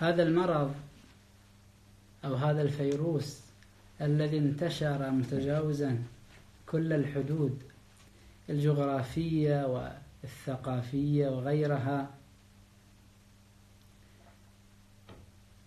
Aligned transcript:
هذا 0.00 0.22
المرض 0.22 0.74
أو 2.24 2.34
هذا 2.34 2.62
الفيروس 2.62 3.40
الذي 4.00 4.38
انتشر 4.38 5.10
متجاوزا 5.10 6.02
كل 6.66 6.92
الحدود 6.92 7.62
الجغرافية 8.50 9.66
والثقافية 10.22 11.28
وغيرها 11.28 12.10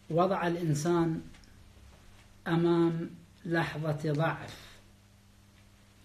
وضع 0.10 0.48
الإنسان 0.48 1.22
أمام 2.48 3.10
لحظة 3.46 4.12
ضعف 4.14 4.72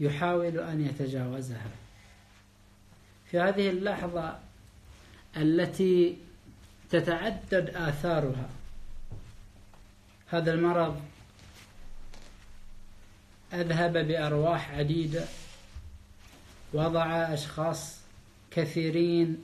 يحاول 0.01 0.59
أن 0.59 0.81
يتجاوزها. 0.81 1.71
في 3.31 3.41
هذه 3.41 3.71
اللحظة 3.71 4.39
التي 5.37 6.17
تتعدد 6.91 7.71
آثارها. 7.75 8.49
هذا 10.27 10.55
المرض 10.55 11.01
أذهب 13.53 13.93
بأرواح 13.93 14.71
عديدة 14.71 15.25
وضع 16.73 17.07
أشخاص 17.35 18.01
كثيرين 18.51 19.39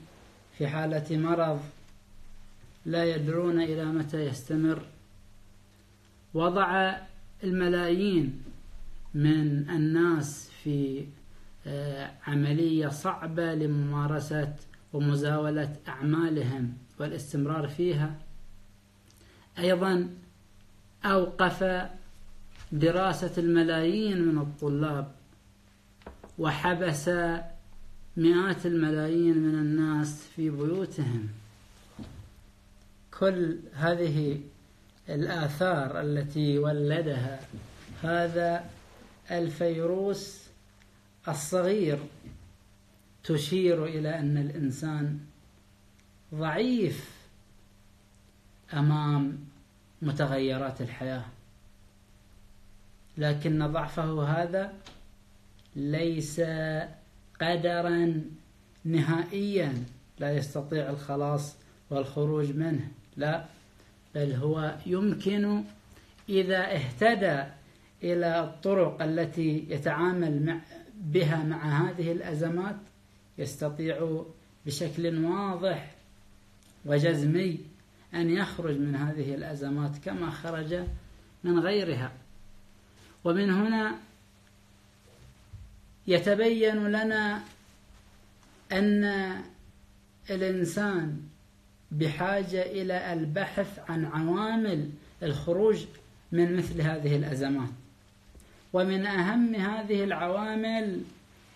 في 0.57 0.67
حالة 0.67 1.17
مرض 1.17 1.61
لا 2.85 3.03
يدرون 3.05 3.61
إلى 3.61 3.85
متى 3.85 4.25
يستمر. 4.25 4.81
وضع 6.33 6.97
الملايين 7.43 8.43
من 9.13 9.69
الناس 9.69 10.49
في 10.63 11.05
آه، 11.67 12.11
عملية 12.27 12.87
صعبة 12.87 13.53
لممارسة 13.53 14.53
ومزاولة 14.93 15.75
أعمالهم. 15.87 16.77
والاستمرار 16.99 17.67
فيها 17.67 18.15
أيضا 19.59 20.09
أوقف 21.05 21.87
دراسة 22.71 23.31
الملايين 23.37 24.21
من 24.21 24.37
الطلاب 24.37 25.11
وحبس 26.39 27.09
مئات 28.17 28.65
الملايين 28.65 29.37
من 29.37 29.55
الناس 29.55 30.23
في 30.35 30.49
بيوتهم. 30.49 31.29
كل 33.19 33.59
هذه 33.73 34.39
الآثار 35.09 36.01
التي 36.01 36.57
ولدها 36.57 37.39
هذا 38.03 38.69
الفيروس 39.31 40.43
الصغير 41.27 41.99
تشير 43.23 43.85
إلى 43.85 44.19
أن 44.19 44.37
الإنسان 44.37 45.19
ضعيف 46.33 47.11
أمام 48.73 49.37
متغيرات 50.01 50.81
الحياة. 50.81 51.25
لكن 53.17 53.67
ضعفه 53.67 54.23
هذا 54.23 54.73
ليس 55.75 56.41
قدرا 57.41 58.21
نهائيا. 58.85 59.83
لا 60.19 60.37
يستطيع 60.37 60.89
الخلاص 60.89 61.55
والخروج 61.89 62.51
منه. 62.51 62.87
لا 63.17 63.45
بل 64.15 64.33
هو 64.33 64.75
يمكن 64.85 65.63
إذا 66.29 66.75
اهتدى 66.75 67.43
إلى 68.03 68.39
الطرق 68.39 69.01
التي 69.01 69.65
يتعامل 69.69 70.45
مع 70.45 70.59
بها 70.95 71.43
مع 71.43 71.89
هذه 71.89 72.11
الأزمات 72.11 72.75
يستطيع 73.37 74.23
بشكل 74.65 75.25
واضح 75.25 75.92
وجزمي 76.85 77.59
أن 78.13 78.29
يخرج 78.29 78.77
من 78.77 78.95
هذه 78.95 79.35
الأزمات 79.35 79.97
كما 79.97 80.29
خرج 80.29 80.83
من 81.43 81.59
غيرها. 81.59 82.11
ومن 83.23 83.49
هنا 83.49 83.95
يتبين 86.07 86.87
لنا 86.87 87.41
أن 88.71 89.03
الإنسان 90.29 91.21
بحاجة 91.91 92.61
إلى 92.61 93.13
البحث 93.13 93.79
عن 93.89 94.05
عوامل 94.05 94.89
الخروج 95.23 95.85
من 96.31 96.57
مثل 96.57 96.81
هذه 96.81 97.15
الأزمات. 97.15 97.69
ومن 98.73 99.05
أهم 99.05 99.55
هذه 99.55 100.03
العوامل 100.03 101.01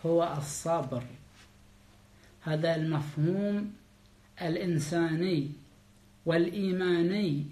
هو 0.06 0.34
الصبر. 0.38 1.03
هذا 2.44 2.75
المفهوم 2.75 3.74
الإنساني 4.42 5.52
والإيماني 6.25 7.46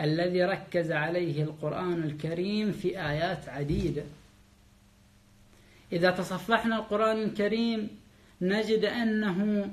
الذي 0.00 0.44
ركز 0.44 0.92
عليه 0.92 1.42
القرآن 1.42 2.02
الكريم 2.02 2.72
في 2.72 3.00
آيات 3.02 3.48
عديدة. 3.48 4.04
إذا 5.92 6.10
تصفحنا 6.10 6.76
القرآن 6.76 7.22
الكريم 7.22 7.88
نجد 8.40 8.84
أنه 8.84 9.70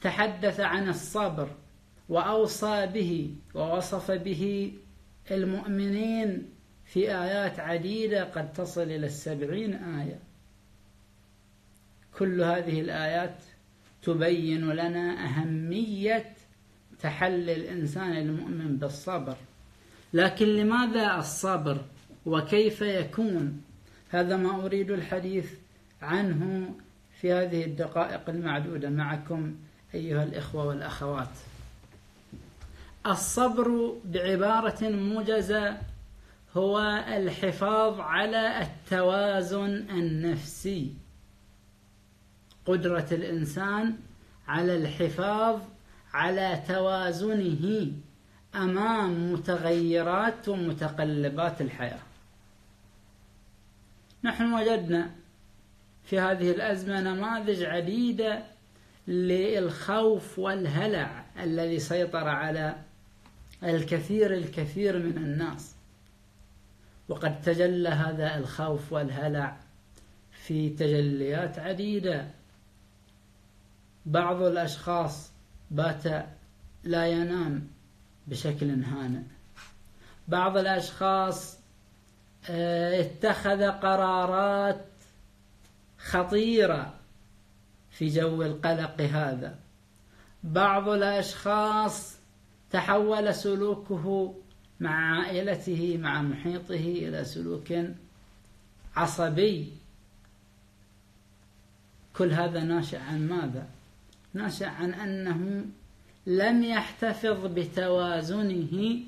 تحدث 0.00 0.60
عن 0.60 0.88
الصبر 0.88 1.48
وأوصى 2.08 2.86
به 2.86 3.34
ووصف 3.54 4.10
به 4.10 4.72
المؤمنين 5.30 6.48
في 6.84 7.14
آيات 7.14 7.60
عديدة 7.60 8.24
قد 8.24 8.52
تصل 8.52 8.82
إلى 8.82 9.06
السبعين 9.06 9.74
آية. 9.74 10.18
كل 12.18 12.42
هذه 12.42 12.80
الآيات 12.80 13.36
تبين 14.02 14.70
لنا 14.70 15.24
أهمية 15.24 16.34
تحلي 17.00 17.56
الإنسان 17.56 18.16
المؤمن 18.16 18.76
بالصبر. 18.76 19.36
لكن 20.12 20.46
لماذا 20.46 21.16
الصبر 21.16 21.78
وكيف 22.26 22.82
يكون؟ 22.82 23.62
هذا 24.10 24.36
ما 24.36 24.64
أريد 24.64 24.90
الحديث 24.90 25.52
عنه 26.02 26.70
في 27.20 27.32
هذه 27.32 27.64
الدقائق 27.64 28.30
المعدودة 28.30 28.90
معكم 28.90 29.54
أيها 29.94 30.22
الإخوة 30.22 30.66
والأخوات. 30.66 31.30
الصبر 33.06 33.94
بعبارة 34.04 34.88
موجزة 34.88 35.76
هو 36.56 37.04
الحفاظ 37.08 38.00
على 38.00 38.62
التوازن 38.62 39.86
النفسي. 39.90 40.94
قدرة 42.66 43.06
الإنسان 43.12 43.96
على 44.48 44.76
الحفاظ 44.76 45.60
على 46.12 46.62
توازنه 46.68 47.92
أمام 48.54 49.32
متغيرات 49.32 50.48
ومتقلبات 50.48 51.60
الحياة. 51.60 52.00
نحن 54.24 54.52
وجدنا 54.52 55.10
في 56.04 56.20
هذه 56.20 56.50
الأزمة 56.50 57.00
نماذج 57.00 57.62
عديدة 57.62 58.42
للخوف 59.08 60.38
والهلع 60.38 61.24
الذي 61.42 61.78
سيطر 61.78 62.28
على 62.28 62.76
الكثير 63.62 64.34
الكثير 64.34 64.98
من 64.98 65.16
الناس. 65.16 65.74
وقد 67.08 67.42
تجلى 67.42 67.88
هذا 67.88 68.36
الخوف 68.36 68.92
والهلع 68.92 69.56
في 70.32 70.70
تجليات 70.70 71.58
عديدة 71.58 72.39
بعض 74.06 74.42
الأشخاص 74.42 75.30
بات 75.70 76.26
لا 76.84 77.06
ينام 77.06 77.68
بشكل 78.26 78.70
هانئ. 78.70 79.22
بعض 80.28 80.56
الأشخاص 80.56 81.58
آه، 82.50 83.00
اتخذ 83.00 83.70
قرارات 83.70 84.84
خطيرة 85.98 86.94
في 87.90 88.08
جو 88.08 88.42
القلق 88.42 89.00
هذا. 89.00 89.58
بعض 90.44 90.88
الأشخاص 90.88 92.16
تحول 92.70 93.34
سلوكه 93.34 94.34
مع 94.80 95.20
عائلته 95.20 95.98
مع 95.98 96.22
محيطه 96.22 96.74
إلى 96.74 97.24
سلوك 97.24 97.72
عصبي. 98.96 99.72
كل 102.16 102.32
هذا 102.32 102.60
ناشئ 102.60 102.98
عن 102.98 103.28
ماذا؟ 103.28 103.66
ناشئ 104.34 104.66
عن 104.66 104.94
أنه 104.94 105.64
لم 106.26 106.64
يحتفظ 106.64 107.46
بتوازنه 107.46 108.98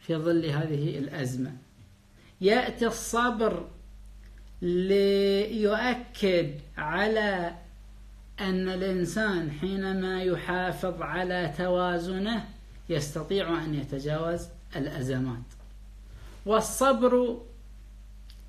في 0.00 0.16
ظل 0.16 0.46
هذه 0.46 0.98
الأزمة. 0.98 1.52
يأتي 2.40 2.86
الصبر 2.86 3.68
ليؤكد 4.62 6.50
على 6.78 7.54
أن 8.40 8.68
الإنسان 8.68 9.50
حينما 9.50 10.22
يحافظ 10.22 11.02
على 11.02 11.54
توازنه 11.58 12.48
يستطيع 12.88 13.64
أن 13.64 13.74
يتجاوز 13.74 14.46
الأزمات. 14.76 15.44
والصبر 16.46 17.40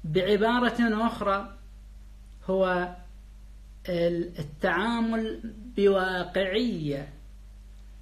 بعبارة 0.04 1.08
أخرى 1.08 1.58
هو 2.50 2.96
التعامل 3.90 5.54
بواقعية. 5.78 7.10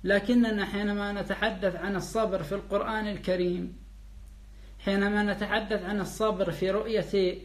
لكننا 0.03 0.65
حينما 0.65 1.21
نتحدث 1.21 1.75
عن 1.75 1.95
الصبر 1.95 2.43
في 2.43 2.55
القرآن 2.55 3.07
الكريم 3.07 3.77
حينما 4.79 5.23
نتحدث 5.23 5.83
عن 5.83 6.01
الصبر 6.01 6.51
في 6.51 6.71
رؤية 6.71 7.37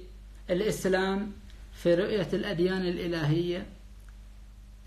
الإسلام 0.51 1.33
في 1.73 1.95
رؤية 1.95 2.29
الأديان 2.33 2.87
الإلهية 2.87 3.67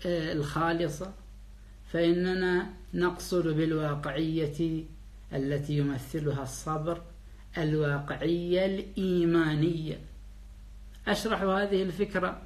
آه، 0.06 0.32
الخالصة 0.32 1.12
فإننا 1.86 2.66
نقصد 2.94 3.46
بالواقعية 3.46 4.84
التي 5.32 5.72
يمثلها 5.76 6.42
الصبر 6.42 7.02
الواقعية 7.58 8.66
الإيمانية. 8.66 10.00
أشرح 11.08 11.42
هذه 11.42 11.82
الفكرة 11.82 12.42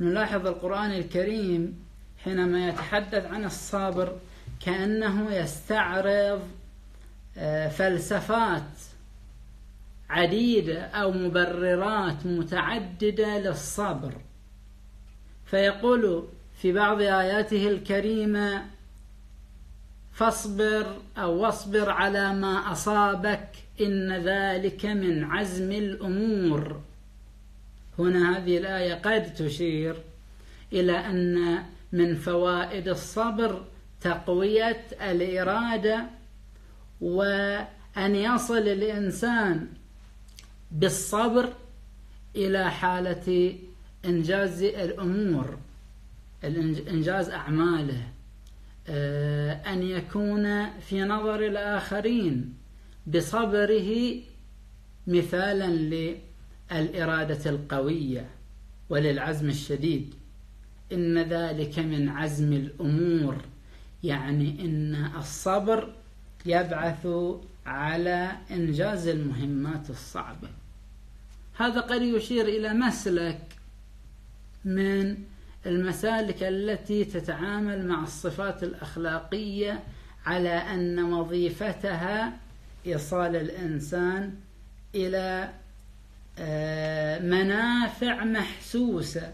نلاحظ 0.00 0.46
القرآن 0.46 0.90
الكريم 0.90 1.84
حينما 2.24 2.68
يتحدث 2.68 3.26
عن 3.26 3.44
الصابر 3.44 4.18
كأنه 4.66 5.32
يستعرض 5.32 6.42
آه، 7.38 7.68
فلسفات 7.68 8.70
عديدة 10.10 10.82
أو 10.82 11.10
مبررات 11.10 12.26
متعددة 12.26 13.38
للصبر. 13.38 14.12
فيقول 15.46 16.28
في 16.62 16.72
بعض 16.72 17.00
آياته 17.00 17.68
الكريمة 17.68 18.64
فاصبر 20.12 20.96
أو 21.18 21.42
واصبر 21.42 21.90
على 21.90 22.34
ما 22.34 22.72
أصابك 22.72 23.48
إن 23.80 24.12
ذلك 24.12 24.86
من 24.86 25.24
عزم 25.24 25.72
الأمور. 25.72 26.80
هنا 27.98 28.36
هذه 28.36 28.58
الآية 28.58 28.94
قد 28.94 29.34
تشير 29.34 29.96
إلى 30.72 30.92
أن 30.92 31.62
من 31.92 32.14
فوائد 32.14 32.88
الصبر 32.88 33.64
تقوية 34.00 34.86
الإرادة 35.02 36.06
وأن 37.00 38.14
يصل 38.14 38.58
الإنسان 38.58 39.68
بالصبر 40.70 41.52
إلى 42.36 42.70
حالة 42.70 43.58
إنجاز 44.04 44.62
الأمور 44.62 45.58
إنجاز 46.88 47.30
أعماله 47.30 48.02
آه، 48.88 49.52
أن 49.52 49.82
يكون 49.82 50.70
في 50.80 51.02
نظر 51.02 51.46
الآخرين 51.46 52.54
بصبره 53.06 54.14
مثالا 55.06 55.66
للإرادة 56.72 57.50
القوية 57.50 58.26
وللعزم 58.90 59.48
الشديد. 59.48 60.14
إن 60.92 61.18
ذلك 61.18 61.78
من 61.78 62.08
عزم 62.08 62.52
الأمور 62.52 63.36
يعني 64.04 64.64
إن 64.64 65.10
الصبر 65.16 65.92
يبعث 66.46 67.06
على 67.66 68.32
إنجاز 68.50 69.08
المهمات 69.08 69.90
الصعبة. 69.90 70.48
هذا 71.56 71.80
قد 71.80 72.02
يشير 72.02 72.48
إلى 72.48 72.72
مسلك 72.72 73.40
من 74.64 75.16
المسالك 75.66 76.42
التي 76.42 77.04
تتعامل 77.04 77.86
مع 77.86 78.02
الصفات 78.02 78.62
الأخلاقية 78.62 79.82
على 80.26 80.48
أن 80.50 80.98
وظيفتها 81.12 82.38
إيصال 82.86 83.36
الإنسان 83.36 84.34
إلى 84.94 85.52
منافع 87.20 88.24
محسوسة 88.24 89.32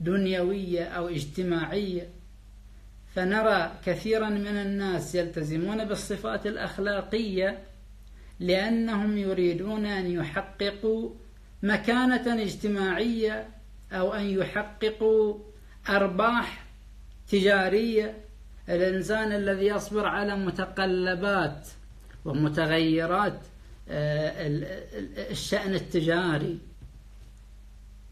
دنيوية 0.00 0.84
أو 0.84 1.08
اجتماعية. 1.08 2.08
فنرى 3.14 3.72
كثيرا 3.86 4.28
من 4.28 4.46
الناس 4.46 5.14
يلتزمون 5.14 5.84
بالصفات 5.84 6.46
الأخلاقية 6.46 7.58
لأنهم 8.40 9.18
يريدون 9.18 9.86
أن 9.86 10.10
يحققوا 10.10 11.10
مكانة 11.62 12.42
اجتماعية 12.42 13.48
أو 13.92 14.14
أن 14.14 14.24
يحققوا 14.24 15.38
أرباح 15.88 16.64
تجارية. 17.28 18.16
الإنسان 18.68 19.32
الذي 19.32 19.66
يصبر 19.66 20.06
على 20.06 20.36
متقلبات 20.36 21.68
ومتغيرات 22.24 23.32
آه، 23.32 23.46
الشأن 23.88 25.74
التجاري 25.74 26.58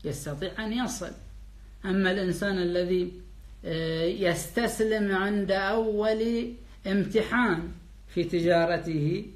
يستطيع 0.05 0.65
أن 0.65 0.73
يصل. 0.73 1.13
أما 1.85 2.11
الإنسان 2.11 2.59
الذي 2.59 3.13
آه، 3.65 4.05
يستسلم 4.05 5.17
عند 5.17 5.51
أول 5.51 6.53
امتحان 6.87 7.73
في 8.09 8.25
تجارته 8.25 9.27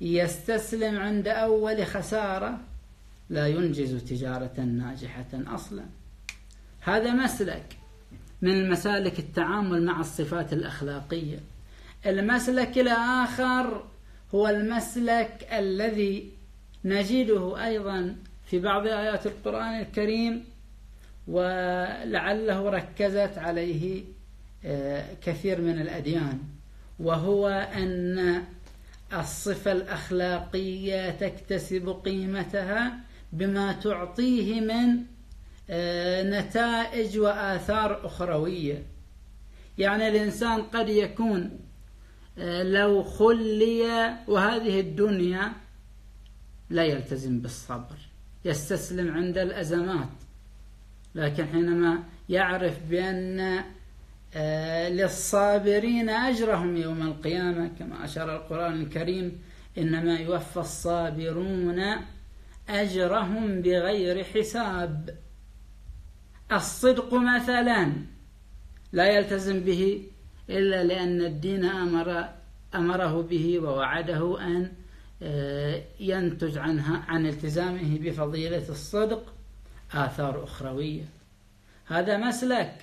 يستسلم 0.00 0.98
عند 0.98 1.28
أول 1.28 1.86
خسارة 1.86 2.60
لا 3.30 3.46
ينجز 3.46 4.04
تجارة 4.04 4.60
ناجحة 4.60 5.26
أصلا. 5.34 5.84
هذا 6.80 7.12
مسلك 7.12 7.76
من 8.42 8.50
المسالك 8.50 9.18
التعامل 9.18 9.84
مع 9.84 10.00
الصفات 10.00 10.52
الأخلاقية. 10.52 11.38
المسلك 12.06 12.78
الآخر 12.78 13.84
هو 14.34 14.48
المسلك 14.48 15.48
الذي 15.52 16.32
نجده 16.84 17.64
أيضا 17.64 18.16
في 18.46 18.58
بعض 18.58 18.86
آيات 18.86 19.26
القرآن 19.26 19.80
الكريم 19.80 20.44
ولعله 21.28 22.70
ركزت 22.70 23.38
عليه 23.38 24.04
آه، 24.64 25.06
كثير 25.22 25.60
من 25.60 25.80
الأديان 25.80 26.38
وهو 26.98 27.48
أن 27.48 28.42
الصفة 29.12 29.72
الأخلاقية 29.72 31.10
تكتسب 31.10 31.88
قيمتها 32.04 32.92
بما 33.32 33.72
تعطيه 33.72 34.60
من 34.60 34.96
آه، 35.70 36.22
نتائج 36.22 37.18
وآثار 37.18 38.06
أخروية. 38.06 38.82
يعني 39.78 40.08
الإنسان 40.08 40.62
قد 40.62 40.88
يكون 40.88 41.60
لو 42.62 43.02
خلي 43.02 44.16
وهذه 44.28 44.80
الدنيا 44.80 45.52
لا 46.70 46.84
يلتزم 46.84 47.38
بالصبر 47.40 47.96
يستسلم 48.44 49.14
عند 49.14 49.38
الأزمات. 49.38 50.08
لكن 51.14 51.46
حينما 51.46 52.02
يعرف 52.28 52.78
بأن 52.90 53.64
آه، 54.34 54.88
للصابرين 54.88 56.10
أجرهم 56.10 56.76
يوم 56.76 57.02
القيامة 57.02 57.70
كما 57.78 58.04
أشار 58.04 58.36
القرآن 58.36 58.80
الكريم 58.80 59.42
إنما 59.78 60.18
يوفى 60.18 60.56
الصابرون 60.56 61.82
أجرهم 62.68 63.62
بغير 63.62 64.24
حساب. 64.24 65.18
الصدق 66.52 67.14
مثلا 67.14 67.92
لا 68.92 69.10
يلتزم 69.10 69.60
به 69.60 70.02
إلا 70.50 70.84
لأن 70.84 71.22
الدين 71.22 71.64
أمر 71.64 72.28
أمره 72.74 73.22
به 73.22 73.58
ووعده 73.58 74.40
أن 74.46 74.72
آه، 75.22 75.82
ينتج 76.00 76.58
عنها 76.58 77.04
عن 77.08 77.26
التزامه 77.26 77.98
بفضيلة 77.98 78.68
الصدق 78.68 79.34
آثار 79.94 80.44
أخروية. 80.44 81.04
هذا 81.86 82.16
مسلك. 82.16 82.74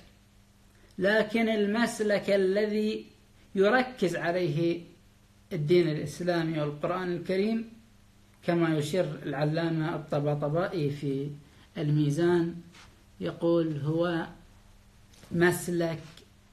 لكن 0.98 1.48
المسلك 1.48 2.30
الذي 2.30 3.06
يركز 3.54 4.16
عليه 4.16 4.80
الدين 5.52 5.88
الإسلامي 5.88 6.60
والقرآن 6.60 7.12
الكريم 7.12 7.68
كما 8.46 8.76
يشير 8.76 9.04
العلامة 9.22 9.94
الطباطبائي 9.96 10.90
في 10.90 11.30
الميزان 11.78 12.54
يقول 13.20 13.76
هو 13.76 14.26
مسلك 15.32 16.00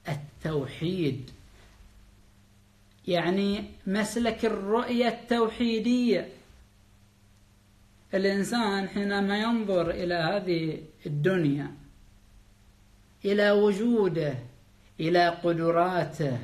التوحيد. 0.09 1.29
يعني 3.07 3.63
مسلك 3.87 4.45
الرؤية 4.45 5.07
التوحيدية. 5.07 6.29
الإنسان 8.13 8.87
حينما 8.87 9.37
ينظر 9.37 9.89
إلى 9.89 10.13
هذه 10.13 10.77
الدنيا 11.05 11.71
إلى 13.25 13.51
وجوده 13.51 14.33
إلى 14.99 15.29
قدراته 15.29 16.37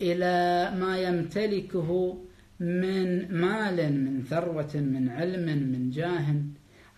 إلى 0.00 0.70
ما 0.80 0.98
يمتلكه 0.98 2.18
من 2.60 3.34
مال 3.40 4.04
من 4.04 4.22
ثروة 4.22 4.70
من 4.74 5.08
علم 5.08 5.44
من 5.44 5.90
جاه 5.90 6.34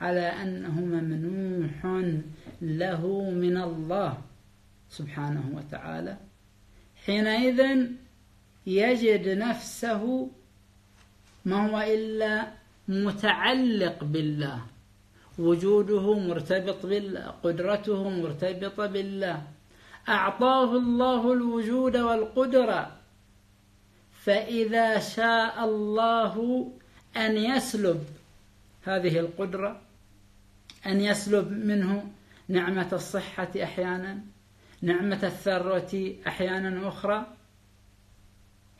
على 0.00 0.20
أنه 0.20 0.80
ممنوح 0.80 2.04
له 2.62 3.30
من 3.30 3.56
الله. 3.56 4.18
سبحانه 4.90 5.44
وتعالى. 5.54 6.16
حينئذ 7.06 7.60
يجد 8.66 9.28
نفسه 9.28 10.30
ما 11.44 11.70
هو 11.70 11.80
إلا 11.80 12.52
متعلق 12.88 14.04
بالله. 14.04 14.60
وجوده 15.38 16.18
مرتبط 16.18 16.86
بالله 16.86 17.26
قدرته 17.42 18.08
مرتبطة 18.10 18.86
بالله. 18.86 19.42
أعطاه 20.08 20.76
الله 20.76 21.32
الوجود 21.32 21.96
والقدرة. 21.96 22.96
فإذا 24.24 24.98
شاء 24.98 25.64
الله 25.64 26.34
أن 27.16 27.36
يسلب 27.36 28.04
هذه 28.84 29.18
القدرة 29.18 29.80
أن 30.86 31.00
يسلب 31.00 31.52
منه 31.52 32.12
نعمة 32.48 32.88
الصحة 32.92 33.48
أحيانا. 33.62 34.18
نعمة 34.82 35.20
الثروة 35.22 36.14
أحيانا 36.26 36.88
أخرى. 36.88 37.26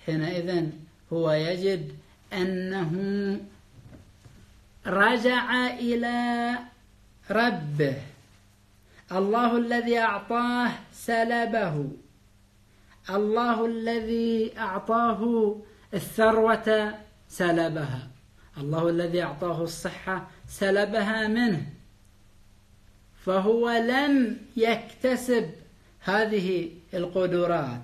حينئذ 0.07 0.66
هو 1.12 1.33
يجد 1.33 1.92
أنه 2.33 2.92
رجع 4.87 5.66
إلى 5.66 6.59
ربه. 7.30 7.97
الله 9.12 9.57
الذي 9.57 9.99
أعطاه 9.99 10.73
سلبه. 10.92 11.90
الله 13.11 13.66
الذي 13.66 14.59
أعطاه 14.59 15.57
الثروة 15.95 16.95
سلبها. 17.28 18.09
الله 18.59 18.88
الذي 18.88 19.23
أعطاه 19.23 19.62
الصحة 19.62 20.30
سلبها 20.49 21.28
منه. 21.28 21.66
فهو 23.25 23.71
لم 23.71 24.38
يكتسب 24.57 25.50
هذه 26.00 26.71
القدرات 26.95 27.83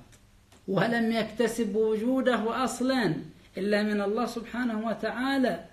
ولم 0.69 1.13
يكتسب 1.13 1.77
وجوده 1.77 2.65
أصلا 2.65 3.15
إلا 3.59 3.83
من 3.83 4.01
الله 4.01 4.27
سبحانه 4.27 4.87
وتعالى. 4.87 5.65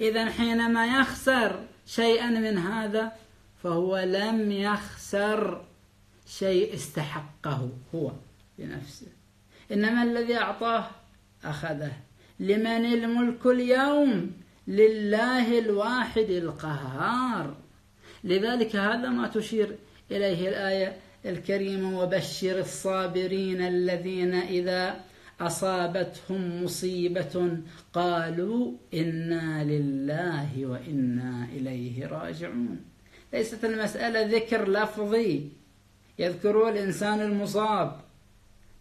إذا 0.00 0.30
حينما 0.30 0.86
يخسر 0.86 1.60
شيئا 1.86 2.30
من 2.30 2.58
هذا 2.58 3.12
فهو 3.62 3.98
لم 3.98 4.52
يخسر 4.52 5.64
شيء 6.26 6.74
استحقه 6.74 7.70
هو 7.94 8.12
بنفسه 8.58 9.06
إنما 9.72 10.02
الذي 10.02 10.36
أعطاه 10.36 10.86
أخذه. 11.44 11.92
لمن 12.40 12.84
الملك 12.84 13.46
اليوم؟ 13.46 14.32
لله 14.68 15.58
الواحد 15.58 16.30
القهار. 16.30 17.54
لذلك 18.24 18.76
هذا 18.76 19.08
ما 19.08 19.28
تشير 19.28 19.76
إليه 20.10 20.48
الآية 20.48 20.96
الكريمة 21.26 22.00
وبشر 22.00 22.58
الصابرين 22.58 23.60
الذين 23.62 24.34
إذا 24.34 25.00
أصابتهم 25.40 26.64
مصيبة 26.64 27.58
قالوا 27.92 28.72
إنا 28.94 29.64
لله 29.64 30.66
وإنا 30.66 31.48
إليه 31.52 32.06
راجعون. 32.06 32.80
ليست 33.32 33.64
المسألة 33.64 34.36
ذكر 34.36 34.68
لفظي. 34.68 35.48
يذكر 36.18 36.68
الإنسان 36.68 37.20
المصاب 37.20 38.00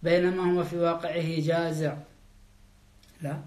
بينما 0.03 0.53
هو 0.53 0.63
في 0.63 0.77
واقعه 0.77 1.39
جازع. 1.39 1.97
لا. 3.21 3.41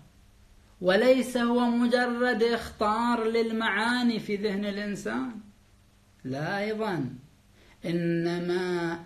وليس 0.81 1.37
هو 1.37 1.61
مجرد 1.61 2.43
إخطار 2.43 3.25
للمعاني 3.25 4.21
في 4.21 4.37
ذهن 4.37 4.65
الإنسان. 4.65 5.31
لا 6.25 6.59
أيضا. 6.59 7.11
إنما 7.85 8.99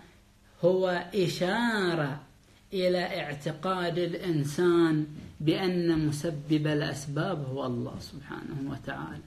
هو 0.63 1.05
إشارة 1.15 2.21
إلى 2.73 3.21
اعتقاد 3.21 3.97
الإنسان 3.97 5.07
بأن 5.39 6.07
مسبب 6.07 6.67
الأسباب 6.67 7.45
هو 7.45 7.65
الله 7.65 7.95
سبحانه 7.99 8.71
وتعالى. 8.71 9.23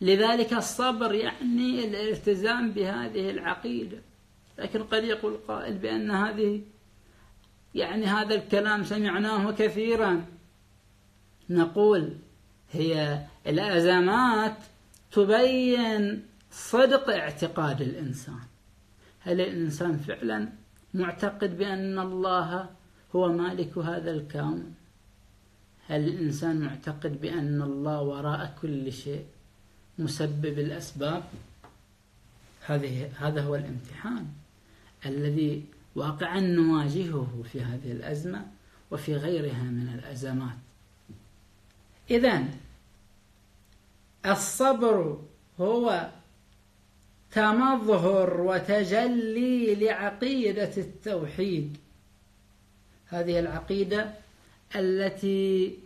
لذلك 0.00 0.52
الصبر 0.52 1.14
يعني 1.14 1.84
الالتزام 1.84 2.70
بهذه 2.70 3.30
العقيدة. 3.30 3.98
لكن 4.58 4.82
قد 4.82 5.04
يقول 5.04 5.36
قائل 5.48 5.78
بأن 5.78 6.10
هذه 6.10 6.60
يعني 7.74 8.06
هذا 8.06 8.34
الكلام 8.34 8.84
سمعناه 8.84 9.50
كثيرا. 9.50 10.24
نقول 11.50 12.12
هي 12.72 13.22
الأزمات 13.46 14.56
تبين 15.12 16.22
صدق 16.50 17.10
اعتقاد 17.10 17.82
الإنسان. 17.82 18.40
هل 19.26 19.40
الإنسان 19.40 19.96
فعلا 19.98 20.48
معتقد 20.94 21.58
بأن 21.58 21.98
الله 21.98 22.70
هو 23.16 23.32
مالك 23.32 23.78
هذا 23.78 24.10
الكون؟ 24.10 24.74
هل 25.88 26.08
الإنسان 26.08 26.60
معتقد 26.60 27.20
بأن 27.20 27.62
الله 27.62 28.02
وراء 28.02 28.56
كل 28.62 28.92
شيء 28.92 29.24
مسبب 29.98 30.58
الأسباب؟ 30.58 31.24
هذه 32.66 33.10
هذا 33.18 33.42
هو 33.42 33.54
الامتحان 33.54 34.26
الذي 35.06 35.64
واقعا 35.94 36.40
نواجهه 36.40 37.42
في 37.52 37.60
هذه 37.60 37.92
الأزمة 37.92 38.46
وفي 38.90 39.16
غيرها 39.16 39.62
من 39.62 39.94
الأزمات. 39.98 40.56
إذا 42.10 42.44
الصبر 44.26 45.20
هو 45.60 46.10
تمظهر 47.36 48.40
وتجلي 48.40 49.74
لعقيدة 49.74 50.70
التوحيد. 50.76 51.76
هذه 53.06 53.38
العقيدة 53.38 54.12
التي 54.76 55.78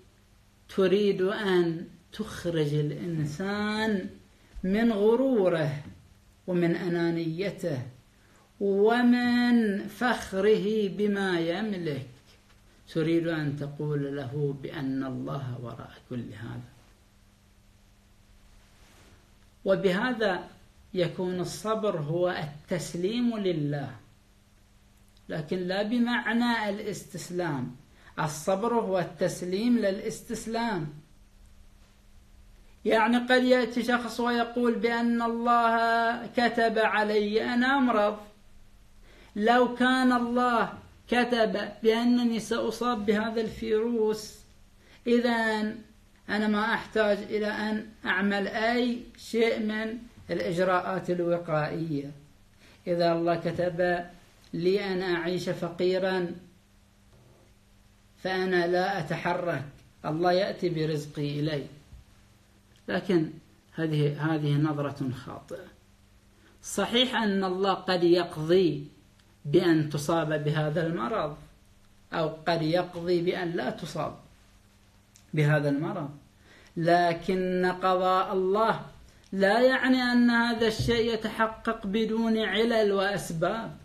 تريد 0.76 1.22
أن 1.22 1.86
تخرج 2.12 2.74
الإنسان 2.74 4.08
من 4.64 4.92
غروره 4.92 5.82
ومن 6.46 6.76
أنانيته 6.76 7.82
ومن 8.60 9.78
فخره 9.88 10.88
بما 10.88 11.40
يملك. 11.40 12.06
تريد 12.94 13.28
أن 13.28 13.56
تقول 13.56 14.16
له 14.16 14.54
بأن 14.62 15.04
الله 15.04 15.58
وراء 15.62 15.94
كل 16.10 16.24
هذا. 16.32 16.70
وبهذا 19.64 20.59
يكون 20.94 21.40
الصبر 21.40 21.96
هو 21.98 22.30
التسليم 22.30 23.38
لله. 23.38 23.90
لكن 25.28 25.56
لا 25.56 25.82
بمعنى 25.82 26.68
الاستسلام. 26.68 27.76
الصبر 28.18 28.74
هو 28.74 28.98
التسليم 28.98 29.78
للاستسلام. 29.78 30.88
يعني 32.84 33.18
قد 33.18 33.44
يأتي 33.44 33.82
شخص 33.82 34.20
ويقول 34.20 34.74
بأن 34.74 35.22
الله 35.22 36.26
كتب 36.26 36.78
علي 36.78 37.54
أن 37.54 37.64
أمرض. 37.64 38.18
لو 39.36 39.74
كان 39.74 40.12
الله 40.12 40.72
كتب 41.08 41.68
بأنني 41.82 42.40
سأصاب 42.40 43.06
بهذا 43.06 43.40
الفيروس 43.40 44.34
إذا 45.06 45.34
أنا 46.28 46.48
ما 46.48 46.74
أحتاج 46.74 47.18
إلى 47.18 47.46
أن 47.46 47.86
أعمل 48.06 48.48
أي 48.48 49.02
شيء 49.16 49.58
من 49.58 49.98
الإجراءات 50.30 51.10
الوقائية. 51.10 52.10
إذا 52.86 53.12
الله 53.12 53.34
كتب 53.36 54.04
لي 54.54 54.84
أن 54.84 55.02
أعيش 55.02 55.48
فقيرا 55.48 56.34
فأنا 58.22 58.66
لا 58.66 58.98
أتحرك. 58.98 59.64
الله 60.04 60.32
يأتي 60.32 60.68
برزقي 60.68 61.40
إلي. 61.40 61.66
لكن 62.88 63.30
هذه 63.74 64.34
هذه 64.34 64.52
نظرة 64.52 65.10
خاطئة. 65.26 65.66
صحيح 66.62 67.14
أن 67.14 67.44
الله 67.44 67.74
قد 67.74 68.04
يقضي 68.04 68.86
بأن 69.44 69.90
تصاب 69.90 70.44
بهذا 70.44 70.86
المرض 70.86 71.36
أو 72.12 72.28
قد 72.46 72.62
يقضي 72.62 73.22
بأن 73.22 73.50
لا 73.50 73.70
تصاب 73.70 74.14
بهذا 75.34 75.68
المرض 75.68 76.10
لكن 76.76 77.72
قضاء 77.82 78.32
الله 78.32 78.80
لا 79.32 79.60
يعني 79.60 80.02
أن 80.02 80.30
هذا 80.30 80.66
الشيء 80.66 81.14
يتحقق 81.14 81.86
بدون 81.86 82.38
علل 82.38 82.92
وأسباب. 82.92 83.76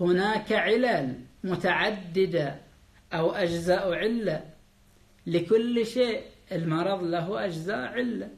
هناك 0.00 0.52
علل 0.52 1.14
متعددة 1.44 2.60
أو 3.12 3.30
أجزاء 3.30 3.92
علة. 3.92 4.44
لكل 5.26 5.86
شيء 5.86 6.22
المرض 6.52 7.02
له 7.02 7.44
أجزاء 7.44 7.78
علة. 7.78 8.30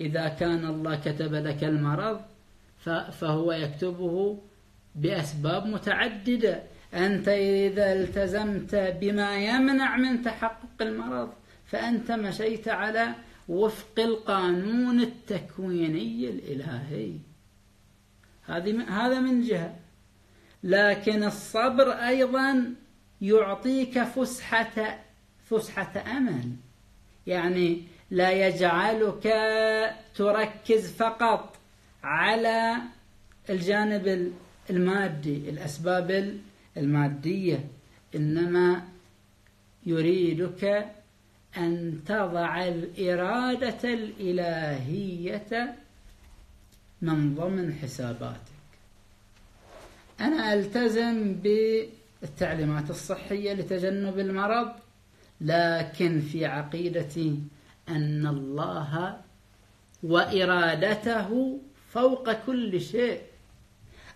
إذا 0.00 0.28
كان 0.28 0.66
الله 0.66 1.00
كتب 1.00 1.34
لك 1.34 1.64
المرض 1.64 2.20
فهو 3.12 3.52
يكتبه 3.52 4.38
بأسباب 4.94 5.66
متعددة. 5.66 6.62
أنت 6.94 7.28
إذا 7.28 7.92
التزمت 7.92 8.74
بما 8.74 9.36
يمنع 9.36 9.96
من 9.96 10.22
تحقق 10.22 10.82
المرض 10.82 11.32
فأنت 11.64 12.12
مشيت 12.12 12.68
على 12.68 13.14
وفق 13.48 14.00
القانون 14.00 15.00
التكويني 15.00 16.30
الإلهي. 16.30 17.12
هذه 18.46 18.82
هذا 18.88 19.20
من 19.20 19.42
جهة. 19.42 19.76
لكن 20.62 21.24
الصبر 21.24 21.90
أيضا 21.92 22.74
يعطيك 23.20 24.02
فسحة 24.02 25.04
فسحة 25.44 26.16
أمل. 26.16 26.50
يعني 27.26 27.82
لا 28.10 28.30
يجعلك 28.48 29.34
تركز 30.14 30.92
فقط 30.92 31.56
على 32.02 32.76
الجانب 33.50 34.32
المادي 34.70 35.36
الأسباب 35.50 36.38
المادية. 36.76 37.68
إنما 38.14 38.88
يريدك 39.86 40.86
أن 41.56 42.00
تضع 42.06 42.64
الإرادة 42.68 43.78
الإلهية 43.84 45.74
من 47.02 47.34
ضمن 47.34 47.74
حساباتك. 47.82 48.54
أنا 50.20 50.52
ألتزم 50.52 51.34
بالتعليمات 51.34 52.90
الصحية 52.90 53.52
لتجنب 53.52 54.18
المرض 54.18 54.72
لكن 55.40 56.20
في 56.20 56.46
عقيدتي 56.46 57.38
أن 57.88 58.26
الله 58.26 59.20
وإرادته 60.02 61.58
فوق 61.90 62.32
كل 62.32 62.80
شيء. 62.80 63.20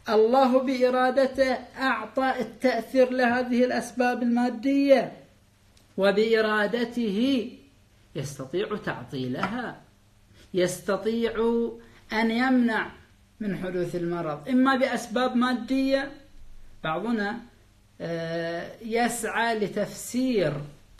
الله 0.08 0.62
بإرادته 0.62 1.52
أعطى 1.78 2.34
التأثير 2.40 3.10
لهذه 3.10 3.64
الأسباب 3.64 4.22
المادية. 4.22 5.27
وبإرادته 5.98 7.50
يستطيع 8.14 8.76
تعطيلها 8.76 9.80
يستطيع 10.54 11.32
أن 12.12 12.30
يمنع 12.30 12.90
من 13.40 13.56
حدوث 13.56 13.96
المرض. 13.96 14.48
إما 14.48 14.76
بأسباب 14.76 15.36
مادية 15.36 16.12
بعضنا 16.84 17.40
آه، 18.00 18.70
يسعى 18.82 19.58
لتفسير 19.58 20.52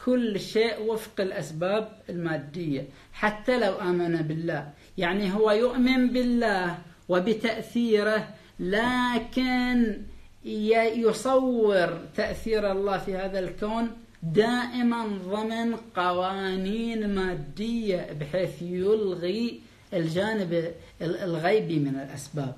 كل 0.05 0.40
شيء 0.40 0.83
وفق 0.83 1.21
الأسباب 1.21 1.88
المادية 2.09 2.85
حتى 3.12 3.59
لو 3.59 3.81
آمن 3.81 4.17
بالله. 4.17 4.73
يعني 4.99 5.35
هو 5.35 5.50
يؤمن 5.50 6.09
بالله 6.09 6.78
وبتأثيره 7.09 8.28
لكن 8.61 10.02
يصور 10.45 12.00
تأثير 12.17 12.73
الله 12.73 12.99
في 12.99 13.17
هذا 13.17 13.38
الكون 13.38 13.90
دائما 14.23 15.07
ضمن 15.07 15.77
قوانين 15.77 17.15
مادية 17.15 18.13
بحيث 18.21 18.63
يلغي 18.63 19.61
الجانب 19.95 20.73
الغيبي 21.03 21.79
من 21.79 21.95
الأسباب. 21.95 22.57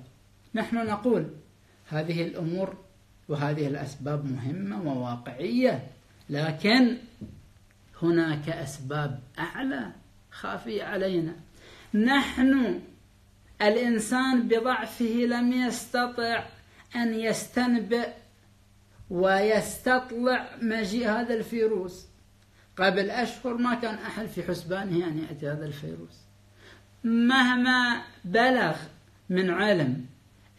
نحن 0.55 0.76
نقول 0.76 1.26
هذه 1.88 2.23
الأمور 2.23 2.76
وهذه 3.29 3.67
الأسباب 3.67 4.25
مهمة 4.25 4.83
وواقعية 4.83 5.87
لكن 6.31 6.97
هناك 8.02 8.49
أسباب 8.49 9.21
أعلى 9.38 9.90
خافية 10.31 10.85
علينا. 10.85 11.35
نحن 11.95 12.81
الإنسان 13.62 14.49
بضعفه 14.49 15.05
لم 15.05 15.52
يستطع 15.52 16.45
أن 16.97 17.14
يستنبئ 17.14 18.09
ويستطلع 19.11 20.49
مجيء 20.62 21.09
هذا 21.09 21.35
الفيروس. 21.35 22.07
قبل 22.76 23.11
أشهر 23.11 23.55
ما 23.55 23.75
كان 23.75 23.95
أحد 23.95 24.26
في 24.26 24.43
حسبانه 24.43 25.09
أن 25.09 25.19
يأتي 25.19 25.49
هذا 25.49 25.67
الفيروس. 25.67 26.21
مهما 27.05 28.02
بلغ 28.25 28.76
من 29.31 29.50
علم 29.50 30.07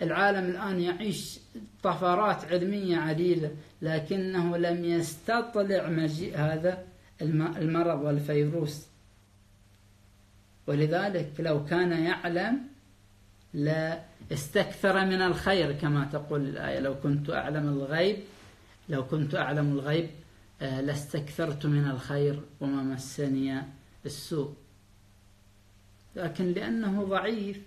العالم 0.02 0.50
الآن 0.50 0.80
يعيش 0.80 1.40
طفرات 1.84 2.46
علمية 2.46 2.98
عديدة 2.98 3.52
لكنه 3.82 4.58
لم 4.58 4.86
يستطلع 4.86 5.90
مجيء 5.90 6.38
هذا 6.38 6.84
المرض 7.22 8.02
والفيروس. 8.02 8.88
ولذلك 10.68 11.32
لو 11.40 11.66
كان 11.66 11.92
يعلم 11.92 12.60
لا 13.54 14.00
استكثر 14.32 15.06
من 15.06 15.22
الخير 15.22 15.72
كما 15.72 16.06
تقول 16.06 16.42
الآية. 16.42 16.80
لو 16.80 16.96
كنت 17.04 17.30
أعلم 17.30 17.68
الغيب 17.68 18.18
لو 18.90 19.08
كنت 19.08 19.36
أعلم 19.36 19.72
الغيب 19.72 20.10
آه، 20.62 20.82
لاستكثرت 20.82 21.66
من 21.66 21.90
الخير 21.90 22.42
وما 22.60 22.84
مسني 22.84 23.62
السوء. 24.06 24.54
لكن 26.16 26.52
لأنه 26.52 27.04
ضعيف. 27.04 27.62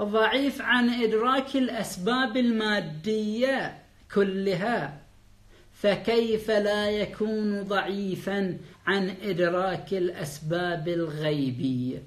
ضعيف 0.00 0.62
عن 0.62 0.88
إدراك 0.88 1.56
الأسباب 1.56 2.36
المادية 2.36 3.82
كلها. 4.14 5.00
فكيف 5.72 6.50
لا 6.50 6.90
يكون 6.90 7.62
ضعيفا 7.62 8.58
عن 8.86 9.14
إدراك 9.22 9.94
الأسباب 9.94 10.88
الغيبية؟ 10.88 12.02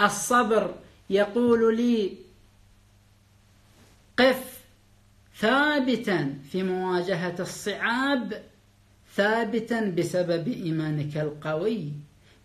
الصبر 0.00 0.74
يقول 1.10 1.76
لي 1.76 2.16
قف 4.18 4.57
ثابتا 5.38 6.34
في 6.50 6.62
مواجهة 6.62 7.34
الصعاب 7.40 8.42
ثابتا 9.14 9.80
بسبب 9.90 10.48
إيمانك 10.48 11.16
القوي 11.16 11.92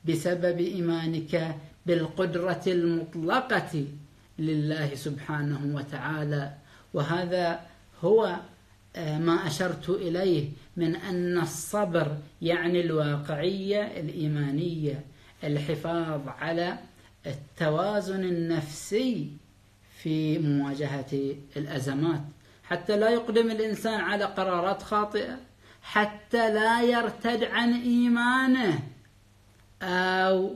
بسبب 0.05 0.59
إيمانك 0.59 1.55
بالقدرة 1.85 2.63
المطلقة 2.67 3.85
لله 4.39 4.95
سبحانه 4.95 5.75
وتعالى. 5.75 6.53
وهذا 6.93 7.59
هو 8.01 8.39
آه، 8.95 9.17
ما 9.17 9.47
أشرت 9.47 9.89
إليه 9.89 10.49
من 10.77 10.95
أن 10.95 11.39
الصبر 11.39 12.17
يعني 12.41 12.81
الواقعية 12.81 13.99
الإيمانية 13.99 15.01
الحفاظ 15.43 16.21
على 16.27 16.77
التوازن 17.25 18.23
النفسي 18.23 19.27
في 19.97 20.39
مواجهة 20.39 21.35
الأزمات. 21.57 22.21
حتى 22.73 22.97
لا 22.97 23.09
يقدم 23.09 23.51
الإنسان 23.51 24.01
على 24.01 24.25
قرارات 24.25 24.83
خاطئة 24.83 25.39
حتى 25.81 26.53
لا 26.53 26.81
يرتد 26.81 27.43
عن 27.43 27.73
إيمانه 27.73 28.79
أو 29.81 30.55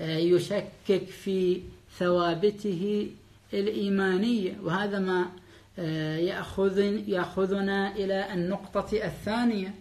يشكك 0.00 1.04
في 1.24 1.62
ثوابته 1.98 3.10
الإيمانية. 3.52 4.56
وهذا 4.62 4.98
ما 4.98 5.26
يأخذ 6.18 6.78
يأخذنا 7.08 7.96
إلى 7.96 8.32
النقطة 8.32 9.06
الثانية 9.06 9.74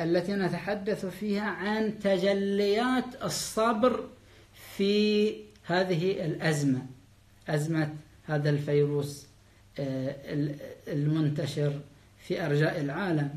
التي 0.00 0.32
نتحدث 0.32 1.06
فيها 1.06 1.50
عن 1.50 1.98
تجليات 1.98 3.22
الصبر 3.24 4.08
في 4.76 5.34
هذه 5.64 6.24
الأزمة 6.24 6.86
أزمة 7.48 7.94
هذا 8.26 8.50
الفيروس 8.50 9.27
المنتشر 10.88 11.80
في 12.18 12.46
أرجاء 12.46 12.80
العالم. 12.80 13.30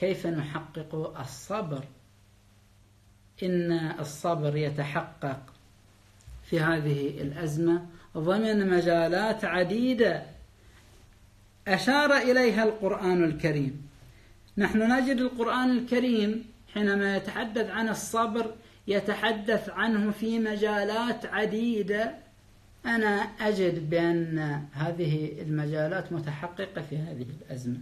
كيف 0.00 0.26
نحقق 0.26 1.14
الصبر؟ 1.20 1.84
إن 3.42 3.72
الصبر 4.00 4.56
يتحقق 4.56 5.40
في 6.50 6.60
هذه 6.60 7.08
الأزمة. 7.08 7.86
ضمن 8.16 8.70
مجالات 8.70 9.44
عديدة 9.44 10.22
أشار 11.68 12.16
إليها 12.16 12.64
القرآن 12.64 13.24
الكريم. 13.24 13.88
نحن 14.56 14.92
نجد 14.92 15.16
القرآن 15.16 15.70
الكريم 15.70 16.44
حينما 16.74 17.16
يتحدث 17.16 17.70
عن 17.70 17.88
الصبر 17.88 18.54
يتحدث 18.88 19.68
عنه 19.68 20.10
في 20.10 20.38
مجالات 20.38 21.26
عديدة. 21.26 22.23
أنا 22.86 23.22
أجد 23.40 23.90
بأن 23.90 24.62
هذه 24.72 25.42
المجالات 25.42 26.12
متحققة 26.12 26.82
في 26.90 26.96
هذه 26.96 27.26
الأزمة. 27.40 27.78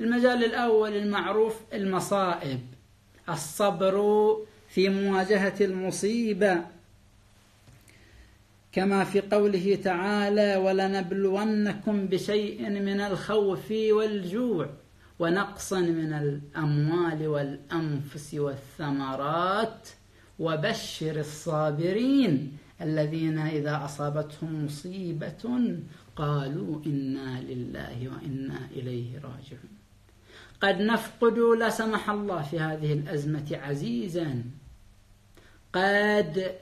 المجال 0.00 0.44
الأول 0.44 0.96
المعروف 0.96 1.60
المصائب 1.74 2.60
الصبر 3.28 3.96
في 4.68 4.88
مواجهة 4.88 5.54
المصيبة. 5.60 6.64
كما 8.72 9.04
في 9.04 9.20
قوله 9.20 9.78
تعالى 9.84 10.56
ولنبلونكم 10.56 12.06
بشيء 12.06 12.70
من 12.70 13.00
الخوف 13.00 13.70
والجوع 13.70 14.68
ونقص 15.18 15.72
من 15.72 16.12
الأموال 16.12 17.28
والأنفس 17.28 18.34
والثمرات 18.34 19.88
وبشر 20.38 21.20
الصابرين. 21.20 22.58
الذين 22.84 23.38
إذا 23.38 23.84
أصابتهم 23.84 24.64
مصيبة 24.64 25.76
قالوا 26.16 26.80
إنا 26.86 27.40
لله 27.40 28.08
وإنا 28.08 28.58
إليه 28.70 29.14
راجعون. 29.14 29.74
قد 30.60 30.80
نفقد 30.80 31.38
لا 31.38 31.70
سمح 31.70 32.10
الله 32.10 32.42
في 32.42 32.60
هذه 32.60 32.92
الأزمة 32.92 33.48
عزيزا. 33.52 34.44
قد 35.72 36.54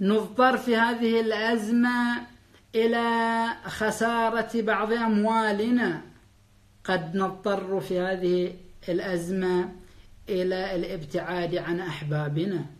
نضطر 0.00 0.56
في 0.56 0.76
هذه 0.76 1.20
الأزمة 1.20 2.26
إلى 2.74 3.46
خسارة 3.64 4.62
بعض 4.62 4.92
أموالنا. 4.92 6.02
قد 6.84 7.16
نضطر 7.16 7.80
في 7.80 8.00
هذه 8.00 8.54
الأزمة 8.88 9.72
إلى 10.28 10.76
الابتعاد 10.76 11.54
عن 11.56 11.80
أحبابنا. 11.80 12.79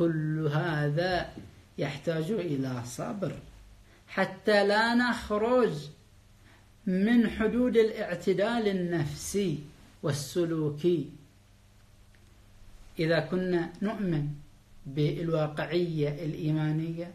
كل 0.00 0.48
هذا 0.52 1.32
يحتاج 1.78 2.30
إلى 2.30 2.82
صبر 2.84 3.32
حتى 4.08 4.66
لا 4.66 4.94
نخرج 4.94 5.72
من 6.86 7.30
حدود 7.30 7.76
الاعتدال 7.76 8.68
النفسي 8.68 9.58
والسلوكي. 10.02 11.10
إذا 12.98 13.20
كنا 13.20 13.72
نؤمن 13.82 14.28
بالواقعية 14.86 16.24
الإيمانية 16.24 17.10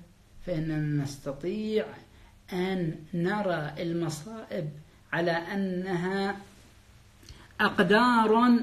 فإننا 0.45 1.03
نستطيع 1.03 1.85
أن 2.53 2.95
نرى 3.13 3.73
المصائب 3.79 4.69
على 5.13 5.31
أنها 5.31 6.37
أقدار 7.61 8.59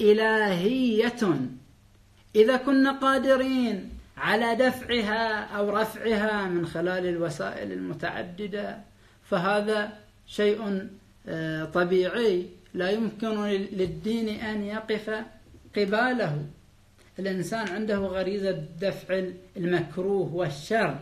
إلهية 0.00 1.48
إذا 2.36 2.56
كنا 2.56 2.92
قادرين 2.92 3.90
على 4.16 4.54
دفعها 4.54 5.44
أو 5.44 5.70
رفعها 5.70 6.48
من 6.48 6.66
خلال 6.66 7.06
الوسائل 7.06 7.72
المتعددة 7.72 8.78
فهذا 9.30 9.92
شيء 10.26 10.88
آه، 11.28 11.64
طبيعي. 11.64 12.46
لا 12.74 12.90
يمكن 12.90 13.44
للدين 13.72 14.28
أن 14.28 14.64
يقف 14.64 15.10
قباله. 15.76 16.44
الإنسان 17.18 17.68
عنده 17.68 17.96
غريزة 17.96 18.64
دفع 18.80 19.24
المكروه 19.56 20.34
والشر 20.34 20.98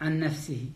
عن 0.00 0.20
نفسه. 0.20 0.66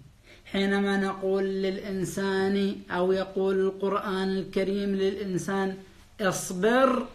حينما 0.44 0.96
نقول 0.96 1.44
للإنسان 1.44 2.76
أو 2.90 3.12
يقول 3.12 3.60
القرآن 3.60 4.28
الكريم 4.28 4.94
للإنسان 4.94 5.76
اصبر 6.20 7.06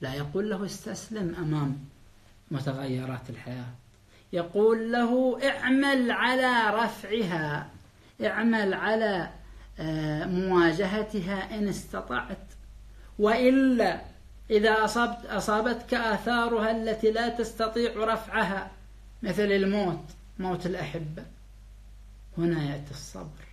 لا 0.00 0.14
يقول 0.14 0.50
له 0.50 0.64
استسلم 0.64 1.34
أمام 1.34 1.78
متغيرات 2.50 3.30
الحياة. 3.30 3.66
يقول 4.32 4.92
له 4.92 5.38
اعمل 5.48 6.10
على 6.10 6.76
رفعها 6.84 7.70
اعمل 8.24 8.74
على 8.74 9.30
آه، 9.80 10.24
مواجهتها 10.24 11.58
إن 11.58 11.68
استطعت. 11.68 12.46
وإلا 13.18 14.00
إذا 14.50 14.84
أصبت 14.84 15.26
أصابتك 15.26 15.94
آثارها 15.94 16.70
التي 16.70 17.10
لا 17.10 17.28
تستطيع 17.28 17.92
رفعها 17.96 18.70
مثل 19.22 19.42
الموت 19.52 20.04
موت 20.38 20.66
الأحبة. 20.66 21.22
هنا 22.38 22.62
يأتي 22.64 22.90
الصبر. 22.90 23.48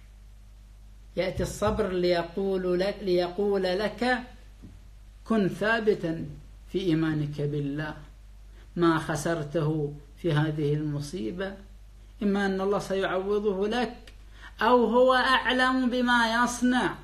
يأتي 1.15 1.43
الصبر 1.43 1.87
ليقول 1.91 2.79
لك, 2.79 2.95
ليقول 3.01 3.63
لك 3.63 4.19
كن 5.27 5.47
ثابتا 5.47 6.25
في 6.71 6.79
إيمانك 6.79 7.41
بالله 7.41 7.93
ما 8.75 8.99
خسرته 8.99 9.93
في 10.17 10.33
هذه 10.33 10.73
المصيبة 10.73 11.53
إما 12.23 12.45
أن 12.45 12.61
الله 12.61 12.79
سيعوضه 12.79 13.67
لك 13.67 14.13
أو 14.61 14.85
هو 14.85 15.13
أعلم 15.13 15.89
بما 15.89 16.43
يصنع 16.43 16.95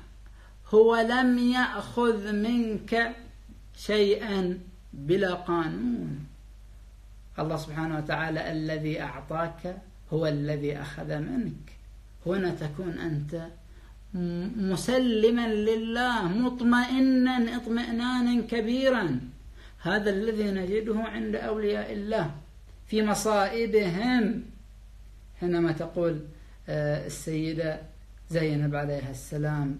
هو 0.74 0.96
لم 0.96 1.38
يأخذ 1.38 2.32
منك 2.32 3.16
شيئا 3.76 4.58
بلا 4.92 5.34
قانون. 5.34 6.26
الله 7.38 7.56
سبحانه 7.56 7.98
وتعالى 7.98 8.52
الذي 8.52 9.02
أعطاك 9.02 9.76
هو 10.12 10.26
الذي 10.26 10.80
أخذ 10.80 11.18
منك. 11.18 11.76
هنا 12.26 12.50
تكون 12.50 12.98
أنت 12.98 13.46
مسلما 14.14 15.48
لله 15.48 16.28
مطمئنا 16.28 17.56
اطمئنانا 17.56 18.42
كبيرا. 18.42 19.20
هذا 19.82 20.10
الذي 20.10 20.50
نجده 20.50 21.00
عند 21.00 21.36
أولياء 21.36 21.92
الله 21.92 22.30
في 22.86 23.02
مصائبهم. 23.02 24.44
حينما 25.40 25.72
تقول 25.72 26.20
آه، 26.68 27.06
السيدة 27.06 27.80
زينب 28.30 28.74
عليها 28.74 29.10
السلام 29.10 29.78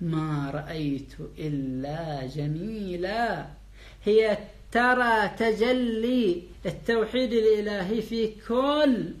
ما 0.00 0.50
رأيت 0.50 1.12
إلا 1.38 2.26
جميلا. 2.26 3.46
هي 4.04 4.38
ترى 4.72 5.28
تجلي 5.28 6.42
التوحيد 6.66 7.32
الإلهي 7.32 8.02
في 8.02 8.32
كل 8.48 9.14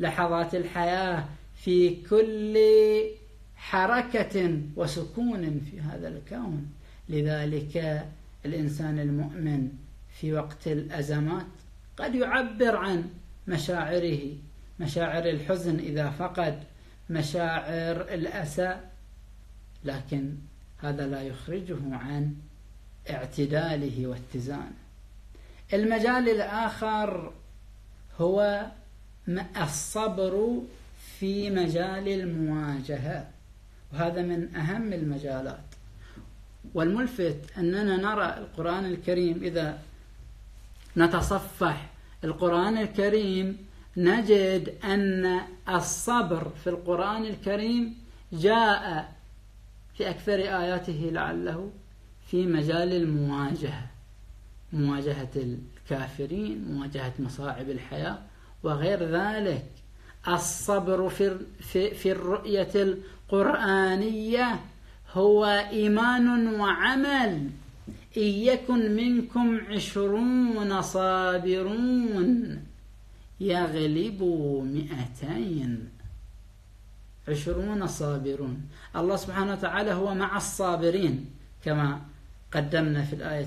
لحظات 0.00 0.54
الحياة 0.54 1.24
في 1.64 1.96
كل 2.10 2.58
حركة 3.60 4.60
وسكون 4.76 5.60
في 5.70 5.80
هذا 5.80 6.08
الكون. 6.08 6.72
لذلك 7.08 8.06
الإنسان 8.44 8.98
المؤمن 8.98 9.68
في 10.20 10.32
وقت 10.32 10.66
الأزمات 10.68 11.46
قد 11.96 12.14
يعبر 12.14 12.76
عن 12.76 13.10
مشاعره 13.48 14.20
مشاعر 14.80 15.24
الحزن 15.24 15.78
إذا 15.78 16.10
فقد 16.10 16.62
مشاعر 17.10 18.00
الأسى 18.00 18.80
لكن 19.84 20.34
هذا 20.78 21.06
لا 21.06 21.22
يخرجه 21.22 21.78
عن 21.92 22.34
اعتداله 23.10 24.06
واتزانه. 24.06 24.72
المجال 25.72 26.28
الآخر 26.28 27.32
هو 28.20 28.66
الصبر 29.62 30.62
في 31.18 31.50
مجال 31.50 32.08
المواجهة. 32.08 33.28
وهذا 33.92 34.22
من 34.22 34.54
أهم 34.54 34.92
المجالات. 34.92 35.60
والملفت 36.74 37.58
أننا 37.58 37.96
نرى 37.96 38.38
القرآن 38.38 38.84
الكريم 38.84 39.42
إذا 39.42 39.78
نتصفح 40.96 41.90
القرآن 42.24 42.78
الكريم 42.78 43.56
نجد 43.96 44.74
أن 44.84 45.40
الصبر 45.68 46.48
في 46.64 46.70
القرآن 46.70 47.24
الكريم 47.24 47.94
جاء 48.32 49.12
في 49.94 50.10
أكثر 50.10 50.34
آياته 50.34 51.10
لعله 51.12 51.70
في 52.26 52.46
مجال 52.46 52.92
المواجهة 52.92 53.86
مواجهة 54.72 55.30
الكافرين 55.36 56.64
مواجهة 56.68 57.12
مصاعب 57.18 57.70
الحياة 57.70 58.18
وغير 58.62 59.04
ذلك. 59.04 59.66
الصبر 60.28 61.08
في, 61.08 61.38
في, 61.94 62.12
الرؤية 62.12 62.96
القرآنية 63.32 64.60
هو 65.12 65.44
إيمان 65.72 66.60
وعمل. 66.60 67.50
إن 68.16 68.22
يكن 68.22 68.96
منكم 68.96 69.60
عشرون 69.68 70.82
صابرون. 70.82 72.58
يغلبوا 73.40 74.62
مئتين. 74.62 75.88
عشرون 77.28 77.86
صابرون. 77.86 78.68
الله 78.96 79.16
سبحانه 79.16 79.52
وتعالى 79.52 79.92
هو 79.92 80.14
مع 80.14 80.36
الصابرين. 80.36 81.26
كما 81.64 82.00
قدمنا 82.52 83.02
في 83.02 83.12
الآية 83.12 83.46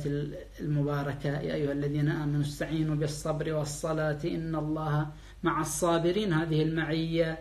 المباركة 0.59 1.29
يا 1.29 1.53
أيها 1.53 1.71
الذين 1.71 2.09
آمنوا 2.09 2.41
استعينوا 2.41 2.95
بالصبر 2.95 3.53
والصلاة 3.53 4.19
إن 4.25 4.55
الله 4.55 5.07
مع 5.43 5.61
الصابرين. 5.61 6.33
هذه 6.33 6.61
المعية 6.61 7.37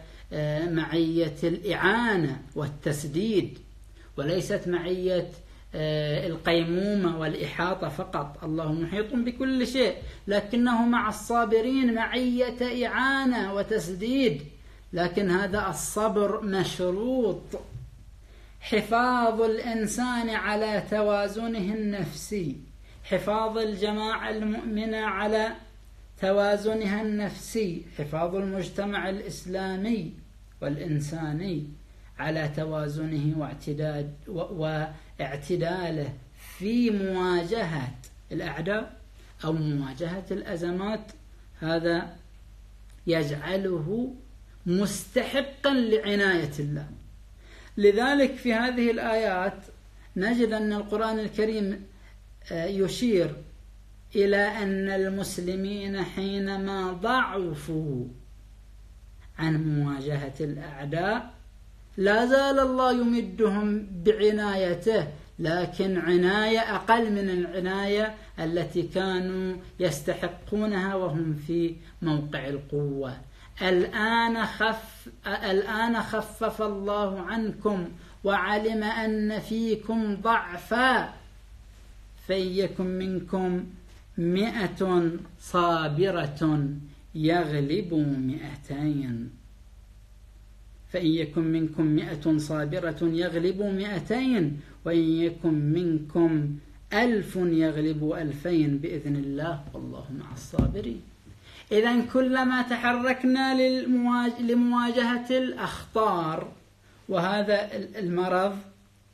معية 0.71 1.37
الإعانة 1.45 2.43
والتسديد 2.55 3.59
وليست 4.17 4.63
معية 4.67 5.29
آه، 5.75 6.27
القيمومة 6.27 7.19
والإحاطة 7.19 7.89
فقط. 7.89 8.45
الله 8.45 8.73
محيط 8.73 9.15
بكل 9.15 9.67
شيء 9.67 9.95
لكنه 10.27 10.87
مع 10.87 11.09
الصابرين 11.09 11.95
معية 11.95 12.87
إعانة 12.87 13.55
وتسديد. 13.55 14.43
لكن 14.93 15.31
هذا 15.31 15.69
الصبر 15.69 16.41
مشروط. 16.45 17.43
حفاظ 18.61 19.41
الإنسان 19.41 20.31
على 20.31 20.83
توازنه 20.91 21.75
النفسي. 21.75 22.57
حفاظ 23.05 23.59
الجماعة 23.59 24.31
المؤمنة 24.31 24.99
على 24.99 25.53
توازنها 26.21 27.03
النفسي. 27.03 27.83
حفاظ 27.99 28.37
المجتمع 28.37 29.09
الإسلامي. 29.09 30.22
والإنساني 30.63 31.69
على 32.19 32.49
توازنه 32.57 33.39
واعتداد 33.39 34.15
واعتداله 35.19 36.13
في 36.59 36.91
مواجهة 36.91 37.95
الأعداء 38.33 38.97
أو 39.45 39.53
مواجهة 39.53 40.25
الأزمات 40.31 41.13
هذا 41.61 42.17
يجعله 43.07 44.15
مستحقا 44.67 45.75
لعناية 45.75 46.53
الله. 46.59 46.87
لذلك 47.77 48.35
في 48.35 48.55
هذه 48.55 48.91
الآيات 48.91 49.59
نجد 50.17 50.53
أن 50.53 50.73
القرآن 50.73 51.19
الكريم 51.19 51.87
آه، 52.53 52.65
يشير 52.65 53.37
إلى 54.17 54.37
أن 54.37 54.89
المسلمين 54.89 56.03
حينما 56.03 56.93
ضعفوا 56.93 58.05
عن 59.39 59.79
مواجهة 59.79 60.35
الأعداء. 60.41 61.31
لا 61.97 62.27
زال 62.27 62.59
الله 62.59 62.93
يمدهم 62.93 63.87
بعنايته 64.05 65.07
لكن 65.39 65.99
عناية 65.99 66.59
أقل 66.59 67.13
من 67.13 67.31
العناية 67.31 68.15
التي 68.39 68.83
كانوا 68.83 69.57
يستحقونها 69.81 70.95
وهم 70.95 71.35
في 71.47 71.75
موقع 72.03 72.49
القوة. 72.49 73.17
الآن 73.63 74.47
خف 74.47 75.09
الآن 75.27 76.03
خفف 76.03 76.63
الله 76.63 77.21
عنكم 77.21 77.89
وعلم 78.25 78.83
أن 78.83 79.41
فيكم 79.41 80.17
ضعفا. 80.17 81.13
فإن 82.29 82.47
يكن 82.47 82.87
منكم 82.87 83.65
مئة 84.19 85.11
صابرة. 85.41 86.69
يغلبوا 87.15 88.05
مئتين. 88.05 89.31
فإن 90.93 91.07
يكن 91.07 91.43
منكم 91.43 91.87
مئة 91.87 92.39
صابرة 92.39 92.99
يغلبوا 93.03 93.73
مئتين 93.73 94.61
وإن 94.85 94.99
يكن 94.99 95.55
منكم 95.55 96.57
ألف 96.93 97.37
يغلبوا 97.37 98.23
ألفين 98.23 98.79
بإذن 98.79 99.17
الله 99.17 99.65
والله 99.75 100.07
مع 100.19 100.33
الصابرين. 100.33 101.03
إذا 101.73 102.05
كلما 102.05 102.63
تحركنا 102.63 103.55
لمواجهة 104.41 105.39
الأخطار 105.39 106.53
وهذا 107.09 107.69
المرض 107.99 108.59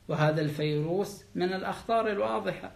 وهذا 0.09 0.41
الفيروس 0.41 1.23
من 1.35 1.53
الأخطار 1.53 2.11
الواضحة. 2.11 2.73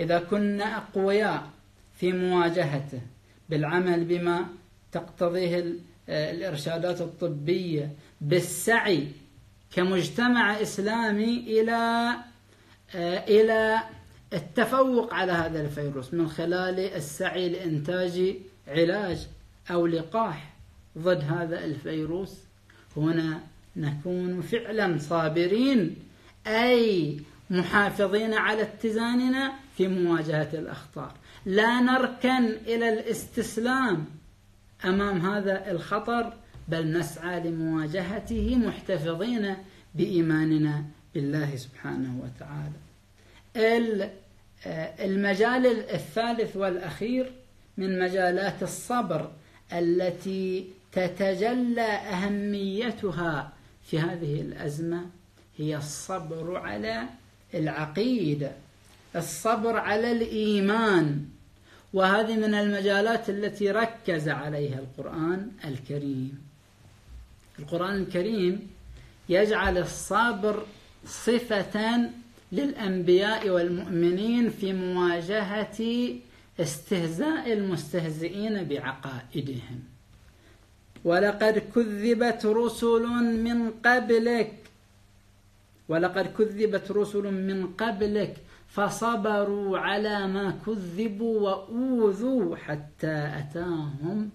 إذا 0.00 0.18
كنا 0.18 0.76
أقوياء 0.76 1.50
في 1.98 2.12
مواجهته 2.12 3.00
بالعمل 3.48 4.04
بما 4.04 4.46
تقتضيه 4.92 5.64
الإرشادات 6.08 7.00
الطبية 7.00 7.92
بالسعي 8.20 9.08
كمجتمع 9.70 10.62
إسلامي 10.62 11.38
إلى 11.38 12.10
إلى 13.28 13.80
التفوق 14.32 15.14
على 15.14 15.32
هذا 15.32 15.60
الفيروس 15.60 16.14
من 16.14 16.28
خلال 16.28 16.80
السعي 16.80 17.48
لإنتاج 17.48 18.34
علاج 18.68 19.26
أو 19.70 19.86
لقاح 19.86 20.54
ضد 20.98 21.24
هذا 21.24 21.64
الفيروس. 21.64 22.34
هنا 22.96 23.40
نكون 23.76 24.40
فعلا 24.40 24.98
صابرين 24.98 25.96
أي 26.46 27.20
محافظين 27.50 28.34
على 28.34 28.62
اتزاننا 28.62 29.52
في 29.76 29.88
مواجهة 29.88 30.48
الأخطار. 30.52 31.12
لا 31.46 31.80
نركن 31.80 32.44
إلى 32.44 32.88
الاستسلام 32.88 34.04
أمام 34.84 35.26
هذا 35.26 35.70
الخطر 35.70 36.32
بل 36.68 36.98
نسعى 36.98 37.40
لمواجهته 37.40 38.56
محتفظين 38.56 39.56
بإيماننا 39.94 40.84
بالله 41.14 41.56
سبحانه 41.56 42.20
وتعالى. 42.22 42.86
المجال 45.00 45.66
الثالث 45.90 46.56
والأخير 46.56 47.32
من 47.76 47.98
مجالات 47.98 48.62
الصبر 48.62 49.30
التي 49.72 50.66
تتجلى 50.92 51.82
أهميتها 51.82 53.52
في 53.84 54.00
هذه 54.00 54.40
الأزمة 54.40 55.06
هي 55.58 55.76
الصبر 55.76 56.56
على 56.56 57.08
العقيدة 57.58 58.52
الصبر 59.16 59.76
على 59.76 60.12
الإيمان. 60.12 61.24
وهذه 61.92 62.36
من 62.36 62.54
المجالات 62.54 63.30
التي 63.30 63.70
ركز 63.70 64.28
عليها 64.28 64.78
القرآن 64.78 65.50
الكريم. 65.64 66.38
القرآن 67.58 67.94
الكريم 67.96 68.70
يجعل 69.28 69.78
الصبر 69.78 70.66
صفة 71.06 72.10
للأنبياء 72.52 73.48
والمؤمنين 73.50 74.50
في 74.50 74.72
مواجهة 74.72 76.08
استهزاء 76.60 77.52
المستهزئين 77.52 78.64
بعقائدهم. 78.64 79.80
ولقد 81.04 81.62
كذبت 81.74 82.46
رسل 82.46 83.02
من 83.46 83.70
قبلك 83.70 84.52
ولقد 85.88 86.26
كذبت 86.26 86.90
رسل 86.90 87.22
من 87.22 87.66
قبلك 87.66 88.36
فصبروا 88.68 89.78
على 89.78 90.26
ما 90.26 90.58
كذبوا 90.66 91.40
وأوذوا 91.40 92.56
حتى 92.56 93.32
أتاهم 93.38 94.30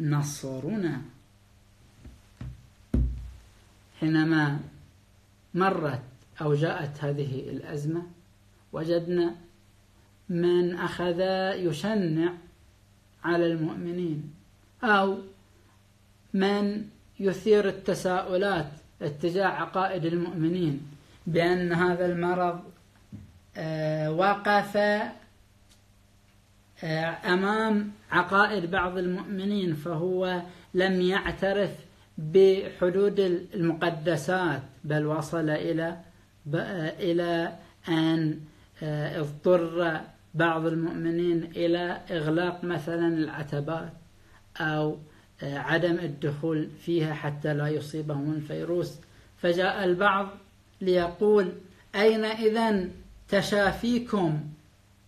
نصرنا. 0.00 1.02
حينما 4.00 4.60
مرت 5.54 6.02
أو 6.40 6.54
جاءت 6.54 7.04
هذه 7.04 7.40
الأزمة 7.50 8.02
وجدنا 8.72 9.34
من 10.28 10.74
أخذ 10.74 11.20
يشنع 11.56 12.32
على 13.24 13.46
المؤمنين 13.46 14.34
أو 14.84 15.18
من 16.34 16.88
يثير 17.20 17.68
التساؤلات 17.68 18.70
اتجاه 19.02 19.46
عقائد 19.46 20.04
المؤمنين. 20.04 20.95
بأن 21.26 21.72
هذا 21.72 22.06
المرض 22.06 22.60
آه، 23.56 24.10
وقف 24.10 24.76
آه، 26.84 27.16
أمام 27.24 27.90
عقائد 28.10 28.70
بعض 28.70 28.98
المؤمنين 28.98 29.74
فهو 29.74 30.42
لم 30.74 31.00
يعترف 31.00 31.70
بحدود 32.18 33.20
المقدسات 33.54 34.62
بل 34.84 35.06
وصل 35.06 35.50
إلى 35.50 35.96
إلى 37.00 37.52
أن 37.88 38.40
آه، 38.82 39.20
اضطر 39.20 40.00
بعض 40.34 40.66
المؤمنين 40.66 41.44
إلى 41.56 42.00
إغلاق 42.10 42.64
مثلا 42.64 43.08
العتبات 43.08 43.92
أو 44.60 44.98
عدم 45.42 45.98
الدخول 45.98 46.68
فيها 46.80 47.14
حتى 47.14 47.54
لا 47.54 47.68
يصيبهم 47.68 48.32
الفيروس. 48.32 49.00
فجاء 49.36 49.84
البعض 49.84 50.28
ليقول 50.80 51.52
أين 51.94 52.24
إذا 52.24 52.88
تشافيكم؟ 53.28 54.40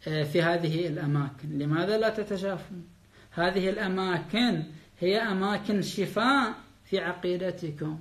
آه، 0.08 0.22
في 0.22 0.42
هذه 0.42 0.86
الأماكن. 0.86 1.58
لماذا 1.58 1.98
لا 1.98 2.08
تتشافون؟ 2.08 2.84
هذه 3.30 3.70
الأماكن 3.70 4.62
هي 5.00 5.18
أماكن 5.18 5.82
شفاء 5.82 6.54
في 6.84 6.98
عقيدتكم. 6.98 7.98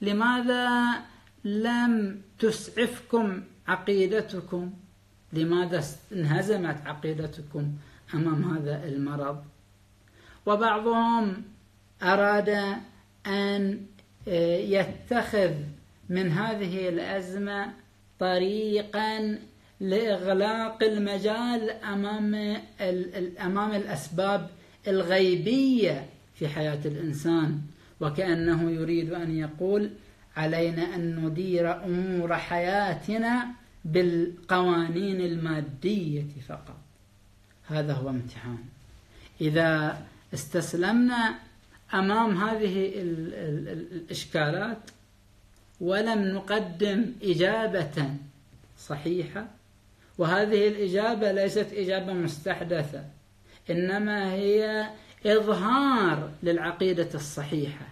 لماذا 0.00 0.94
لم 1.44 2.22
تسعفكم 2.38 3.42
عقيدتكم؟ 3.68 4.72
لماذا 5.32 5.84
انهزمت 6.12 6.86
عقيدتكم 6.86 7.72
أمام 8.14 8.56
هذا 8.56 8.84
المرض؟ 8.84 9.44
وبعضهم 10.46 11.42
أراد 12.02 12.48
أن 13.26 13.86
آه، 14.28 14.56
يتخذ 14.56 15.52
من 16.08 16.30
هذه 16.30 16.88
الأزمة 16.88 17.72
طريقا 18.18 19.38
لإغلاق 19.80 20.82
المجال 20.82 21.70
أمام 21.70 22.34
أمام 23.40 23.72
الأسباب 23.72 24.50
الغيبية 24.88 26.06
في 26.34 26.48
حياة 26.48 26.80
الإنسان. 26.84 27.60
وكأنه 28.00 28.70
يريد 28.70 29.12
أن 29.12 29.38
يقول 29.38 29.90
علينا 30.36 30.94
أن 30.94 31.24
ندير 31.26 31.84
أمور 31.84 32.36
حياتنا 32.36 33.46
بالقوانين 33.84 35.20
المادية 35.20 36.26
فقط. 36.48 36.76
هذا 37.66 37.92
هو 37.92 38.10
امتحان. 38.10 38.58
إذا 39.40 40.02
استسلمنا 40.34 41.34
أمام 41.94 42.36
هذه 42.36 42.92
الإشكالات 42.96 44.90
ولم 45.80 46.24
نقدم 46.24 47.12
إجابة 47.22 48.14
صحيحة. 48.78 49.46
وهذه 50.18 50.68
الإجابة 50.68 51.32
ليست 51.32 51.66
إجابة 51.72 52.12
مستحدثة 52.12 53.04
إنما 53.70 54.32
هي 54.32 54.88
إظهار 55.26 56.30
للعقيدة 56.42 57.08
الصحيحة 57.14 57.86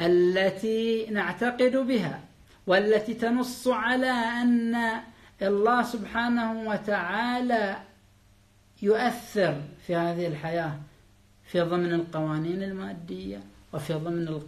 التي 0.00 1.06
نعتقد 1.10 1.76
بها 1.76 2.20
والتي 2.66 3.14
تنص 3.14 3.68
على 3.68 4.10
أن 4.10 4.76
الله 5.42 5.82
سبحانه 5.82 6.68
وتعالى 6.68 7.76
يؤثر 8.82 9.62
في 9.86 9.94
هذه 9.96 10.26
الحياة 10.26 10.78
في 11.44 11.60
ضمن 11.60 11.92
القوانين 11.92 12.62
المادية 12.62 13.40
وفي 13.72 13.94
ضمن 13.94 14.40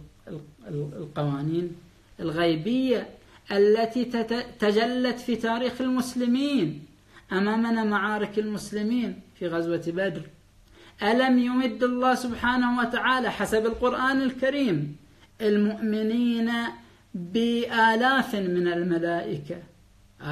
القوانين 0.67 1.75
الغيبية 2.21 3.09
التي 3.51 4.05
تجلت 4.59 5.19
في 5.19 5.35
تاريخ 5.35 5.81
المسلمين 5.81 6.85
أمامنا 7.31 7.83
معارك 7.83 8.39
المسلمين 8.39 9.21
في 9.39 9.47
غزوة 9.47 9.83
بدر. 9.87 10.21
ألم 11.03 11.39
يمد 11.39 11.83
الله 11.83 12.15
سبحانه 12.15 12.79
وتعالى 12.79 13.31
حسب 13.31 13.65
القرآن 13.65 14.21
الكريم 14.21 14.95
المؤمنين 15.41 16.51
بآلاف 17.13 18.35
من 18.35 18.67
الملائكة؟ 18.67 19.55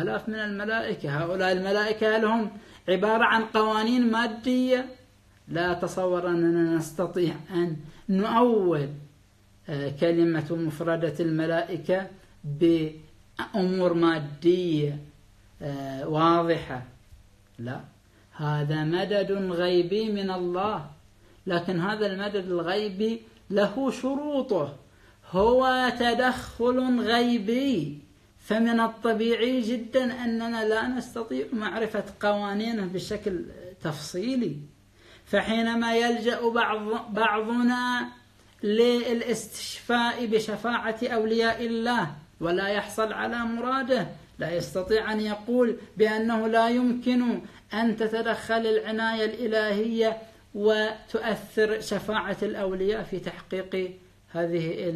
آلاف 0.02 0.30
من 0.30 0.36
الملائكة. 0.36 1.24
هؤلاء 1.24 1.52
الملائكة 1.52 2.18
لهم 2.18 2.50
عبارة 2.90 3.24
عن 3.24 3.42
قوانين 3.44 4.12
مادية. 4.12 4.86
لا 5.48 5.72
أتصور 5.72 6.28
أننا 6.28 6.76
نستطيع 6.76 7.34
أن 7.54 7.78
نؤول 8.10 8.90
كلمة 10.00 10.56
مفردة 10.56 11.14
الملائكة 11.20 12.08
بأمور 12.44 13.94
مادية 13.94 15.00
آه، 15.62 16.08
واضحة. 16.08 16.84
لا. 17.60 17.80
هذا 18.32 18.84
مدد 18.84 19.32
غيبي 19.32 20.12
من 20.12 20.32
الله. 20.32 20.86
لكن 21.48 21.80
هذا 21.80 22.06
المدد 22.06 22.46
الغيبي 22.46 23.22
له 23.50 23.92
شروطه. 23.92 24.76
هو 25.32 25.92
تدخل 26.00 27.00
غيبي. 27.00 28.00
فمن 28.40 28.80
الطبيعي 28.80 29.62
جدا 29.62 30.24
أننا 30.24 30.66
لا 30.66 30.88
نستطيع 30.88 31.46
معرفة 31.54 32.04
قوانينه 32.20 32.86
بشكل 32.86 33.46
تفصيلي. 33.82 34.56
فحينما 35.26 35.96
يلجأ 35.96 36.50
بعض 36.50 37.14
بعضنا 37.14 38.08
للاستشفاء 38.64 40.26
بشفاعة 40.26 41.00
أولياء 41.04 41.66
الله 41.66 42.16
ولا 42.42 42.68
يحصل 42.68 43.14
على 43.14 43.38
مراده. 43.38 44.08
لا 44.40 44.56
يستطيع 44.56 45.12
أن 45.12 45.22
يقول 45.22 45.78
بأنه 45.98 46.48
لا 46.48 46.70
يمكن 46.70 47.42
أن 47.74 47.96
تتدخل 47.96 48.68
العناية 48.68 49.26
الإلهية 49.26 50.18
وتؤثر 50.56 51.82
شفاعة 51.82 52.38
الأولياء 52.42 53.04
في 53.04 53.20
تحقيق 53.20 53.92
هذه 54.30 54.94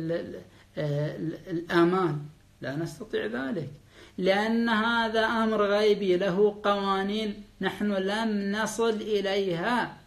الآمان 1.47 2.19
لا 2.62 2.76
نستطيع 2.76 3.26
ذلك. 3.26 3.69
لأن 4.17 4.69
هذا 4.69 5.26
أمر 5.26 5.62
غيبي 5.62 6.17
له 6.17 6.60
قوانين 6.63 7.43
نحن 7.62 7.91
لم 7.91 8.52
نصل 8.52 8.89
إليها. 8.89 9.97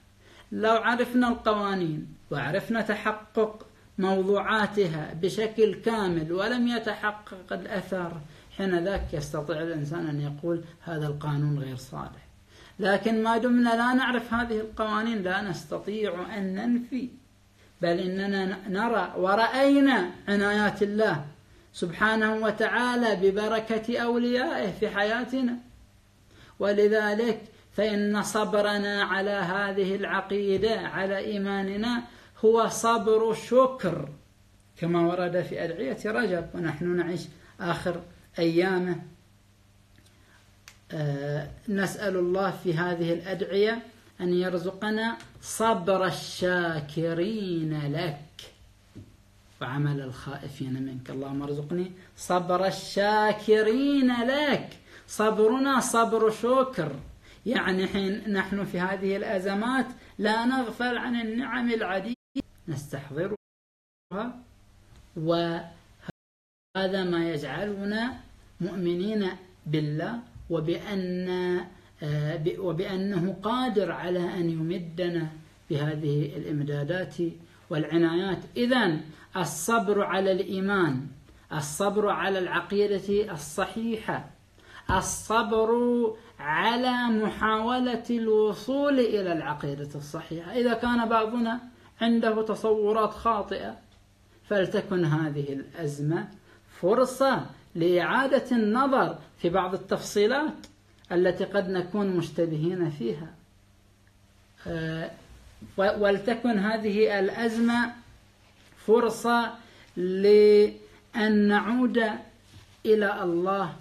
لو 0.52 0.76
عرفنا 0.76 1.28
القوانين 1.28 2.06
وعرفنا 2.30 2.80
تحقق 2.80 3.66
موضوعاتها 3.98 5.14
بشكل 5.22 5.74
كامل 5.74 6.32
ولم 6.32 6.68
يتحقق 6.68 7.52
الأثر 7.52 8.20
حين 8.56 8.84
ذاك 8.84 9.14
يستطيع 9.14 9.62
الإنسان 9.62 10.06
أن 10.06 10.20
يقول 10.20 10.64
هذا 10.84 11.06
القانون 11.06 11.58
غير 11.58 11.76
صالح. 11.76 12.26
لكن 12.78 13.22
ما 13.22 13.38
دمنا 13.38 13.68
لا 13.68 13.94
نعرف 13.94 14.34
هذه 14.34 14.60
القوانين 14.60 15.22
لا 15.22 15.42
نستطيع 15.42 16.36
أن 16.38 16.54
ننفي 16.54 17.08
بل 17.82 17.98
إننا 17.98 18.68
نرى 18.68 19.14
ورأينا 19.16 20.10
عنايات 20.28 20.82
الله 20.82 21.24
سبحانه 21.72 22.34
وتعالى 22.34 23.16
ببركة 23.16 23.98
أوليائه 23.98 24.70
في 24.70 24.88
حياتنا. 24.88 25.56
ولذلك 26.58 27.42
فإن 27.76 28.22
صبرنا 28.22 29.02
على 29.02 29.30
هذه 29.30 29.96
العقيدة 29.96 30.80
على 30.80 31.18
إيماننا 31.18 32.02
هو 32.44 32.68
صبر 32.68 33.34
شكر 33.34 34.08
كما 34.76 35.00
ورد 35.00 35.42
في 35.42 35.64
أدعية 35.64 35.98
رجب. 36.06 36.48
ونحن 36.54 36.96
نعيش 36.96 37.20
آخر 37.60 38.02
أيامه. 38.38 39.02
آه، 40.92 41.48
نسأل 41.68 42.16
الله 42.16 42.50
في 42.50 42.74
هذه 42.74 43.12
الأدعية 43.12 43.82
أن 44.20 44.34
يرزقنا 44.34 45.16
صبر 45.42 46.06
الشاكرين 46.06 47.92
لك 47.92 48.52
وعمل 49.60 50.00
الخائفين 50.00 50.82
منك. 50.82 51.10
اللهم 51.10 51.42
ارزقني 51.42 51.92
صبر 52.16 52.66
الشاكرين 52.66 54.24
لك. 54.24 54.68
صبرنا 55.08 55.80
صبر 55.80 56.30
شكر 56.30 56.92
يعني 57.46 57.86
حين 57.86 58.32
نحن 58.32 58.64
في 58.64 58.80
هذه 58.80 59.16
الأزمات 59.16 59.86
لا 60.18 60.44
نغفل 60.44 60.98
عن 60.98 61.20
النعم 61.20 61.70
العديدة 61.70 62.16
نستحضرها 62.68 63.36
وهذا 65.16 65.70
ما 67.04 67.30
يجعلنا 67.30 68.20
مؤمنين 68.60 69.28
بالله 69.66 70.18
وبأن 70.50 71.28
آه، 72.02 72.42
وبأنه 72.58 73.36
قادر 73.42 73.92
على 73.92 74.18
أن 74.18 74.50
يمدنا 74.50 75.28
بهذه 75.70 76.36
الإمدادات 76.36 77.14
والعنايات. 77.70 78.38
إذا 78.56 79.00
الصبر 79.36 80.02
على 80.04 80.32
الإيمان 80.32 81.06
الصبر 81.52 82.08
على 82.08 82.38
العقيدة 82.38 83.32
الصحيحة 83.32 84.35
الصبر 84.90 85.70
على 86.40 86.92
محاولة 87.24 88.04
الوصول 88.10 89.00
إلى 89.00 89.32
العقيدة 89.32 89.88
الصحيحة. 89.94 90.52
إذا 90.52 90.74
كان 90.74 91.08
بعضنا 91.08 91.60
عنده 92.00 92.42
تصورات 92.42 93.10
خاطئة 93.10 93.76
فلتكن 94.48 95.04
هذه 95.04 95.52
الأزمة 95.52 96.28
فرصة 96.80 97.46
لإعادة 97.74 98.56
النظر 98.56 99.18
في 99.38 99.48
بعض 99.48 99.74
التفصيلات 99.74 100.66
التي 101.12 101.44
قد 101.44 101.70
نكون 101.70 102.06
مشتبهين 102.16 102.90
فيها. 102.90 103.34
آه، 104.66 105.10
ولتكن 105.76 106.58
هذه 106.58 107.18
الأزمة 107.18 107.92
فرصة 108.86 109.54
لأن 109.96 111.48
نعود 111.48 112.02
إلى 112.86 113.22
الله 113.22 113.76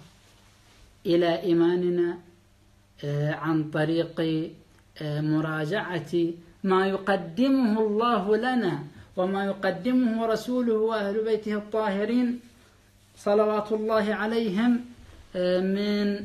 إلى 1.06 1.42
إيماننا 1.42 2.18
آه، 3.04 3.32
عن 3.34 3.70
طريق 3.70 4.20
آه، 5.02 5.20
مراجعة 5.20 6.12
ما 6.64 6.86
يقدمه 6.86 7.80
الله 7.80 8.36
لنا 8.36 8.84
وما 9.16 9.44
يقدمه 9.44 10.26
رسوله 10.26 10.74
وأهل 10.74 11.24
بيته 11.24 11.54
الطاهرين 11.54 12.40
صلوات 13.16 13.72
الله 13.72 14.14
عليهم 14.14 14.80
آه، 15.36 15.60
من 15.60 16.24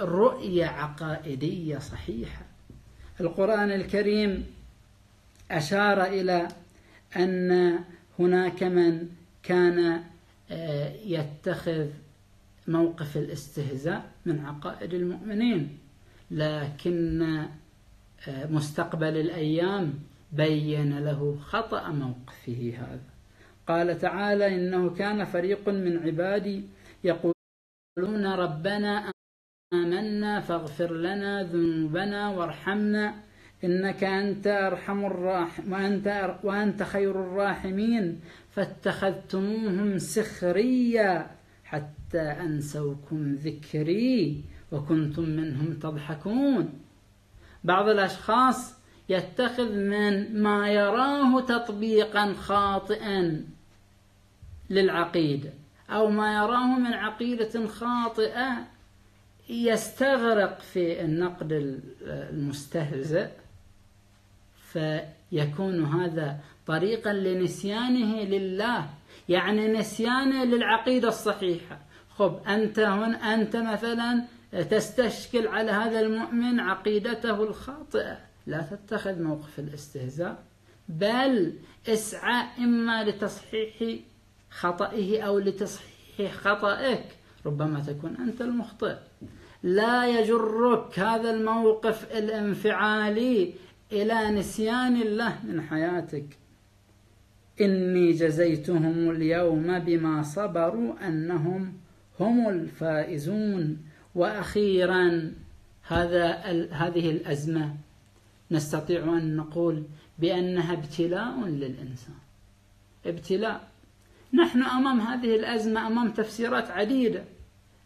رؤية 0.00 0.66
عقائدية 0.66 1.78
صحيحة. 1.78 2.42
القرآن 3.20 3.70
الكريم 3.72 4.46
أشار 5.50 6.04
إلى 6.04 6.48
أن 7.16 7.78
هناك 8.18 8.62
من 8.62 9.08
كان 9.42 10.02
يتخذ 11.04 11.86
موقف 12.68 13.16
الاستهزاء 13.16 14.10
من 14.26 14.40
عقائد 14.40 14.94
المؤمنين 14.94 15.78
لكن 16.30 17.22
آه، 18.28 18.46
مستقبل 18.46 19.16
الأيام 19.16 19.94
بين 20.32 20.98
له 20.98 21.38
خطأ 21.40 21.88
موقفه 21.88 22.74
هذا. 22.78 23.14
قال 23.66 23.98
تعالى 23.98 24.54
إنه 24.54 24.94
كان 24.94 25.24
فريق 25.24 25.68
من 25.68 25.98
عبادي 25.98 26.64
يقولون 27.04 28.26
ربنا 28.26 29.12
آمنا 29.74 30.40
فاغفر 30.40 30.92
لنا 30.94 31.42
ذنوبنا 31.42 32.28
وارحمنا 32.28 33.14
إنك 33.64 34.04
أنت 34.04 34.46
أرحم 34.46 35.04
الراحم 35.04 35.72
وأنت, 35.72 36.36
وأنت 36.42 36.82
خير 36.82 37.10
الراحمين 37.10 38.20
فاتخذتموهم 38.50 39.98
سخريا 39.98 41.30
حتى 41.74 42.20
أنسوكم 42.20 43.34
ذكري 43.34 44.44
وكنتم 44.72 45.22
منهم 45.22 45.72
تضحكون. 45.72 46.80
بعض 47.64 47.88
الأشخاص 47.88 48.74
يتخذ 49.08 49.72
من 49.72 50.42
ما 50.42 50.68
يراه 50.68 51.40
تطبيقا 51.40 52.32
خاطئا 52.32 53.44
للعقيدة 54.70 55.52
أو 55.90 56.10
ما 56.10 56.34
يراه 56.34 56.78
من 56.78 56.92
عقيدة 56.92 57.66
خاطئة 57.66 58.66
يستغرق 59.48 60.60
في 60.60 61.04
النقد 61.04 61.80
المستهزئ 62.02 63.28
فيكون 64.72 65.84
هذا 65.84 66.38
طريقا 66.66 67.12
لنسيانه 67.12 68.22
لله. 68.22 68.88
يعني 69.28 69.68
نسيانه 69.68 70.44
للعقيدة 70.44 71.08
الصحيحة. 71.08 71.78
خب 72.18 72.40
أنت 72.48 72.78
هن 72.78 73.14
أنت 73.14 73.56
مثلا 73.56 74.24
تستشكل 74.70 75.46
على 75.48 75.70
هذا 75.70 76.00
المؤمن 76.00 76.60
عقيدته 76.60 77.42
الخاطئة. 77.42 78.18
لا 78.46 78.62
تتخذ 78.62 79.22
موقف 79.22 79.58
الاستهزاء 79.58 80.42
بل 80.88 81.52
اسعى 81.88 82.46
إما 82.58 83.04
لتصحيح 83.04 83.98
خطئه 84.50 85.22
أو 85.22 85.38
لتصحيح 85.38 86.32
خطئك 86.32 87.04
ربما 87.46 87.80
تكون 87.80 88.16
أنت 88.16 88.40
المخطئ. 88.40 88.96
لا 89.62 90.20
يجرك 90.20 90.98
هذا 90.98 91.30
الموقف 91.30 92.12
الانفعالي 92.12 93.54
إلى 93.92 94.30
نسيان 94.30 95.02
الله 95.02 95.38
من 95.44 95.62
حياتك. 95.62 96.24
إني 97.60 98.12
جزيتهم 98.12 99.10
اليوم 99.10 99.78
بما 99.78 100.22
صبروا 100.22 101.08
أنهم 101.08 101.72
هم 102.20 102.48
الفائزون. 102.48 103.78
وأخيرا 104.14 105.32
هذا 105.82 106.32
هذه 106.72 107.10
الأزمة 107.10 107.74
نستطيع 108.50 109.02
أن 109.04 109.36
نقول 109.36 109.82
بأنها 110.18 110.72
ابتلاء 110.72 111.44
للإنسان. 111.46 112.14
ابتلاء. 113.06 113.68
نحن 114.34 114.62
أمام 114.62 115.00
هذه 115.00 115.36
الأزمة 115.36 115.86
أمام 115.86 116.10
تفسيرات 116.10 116.70
عديدة. 116.70 117.24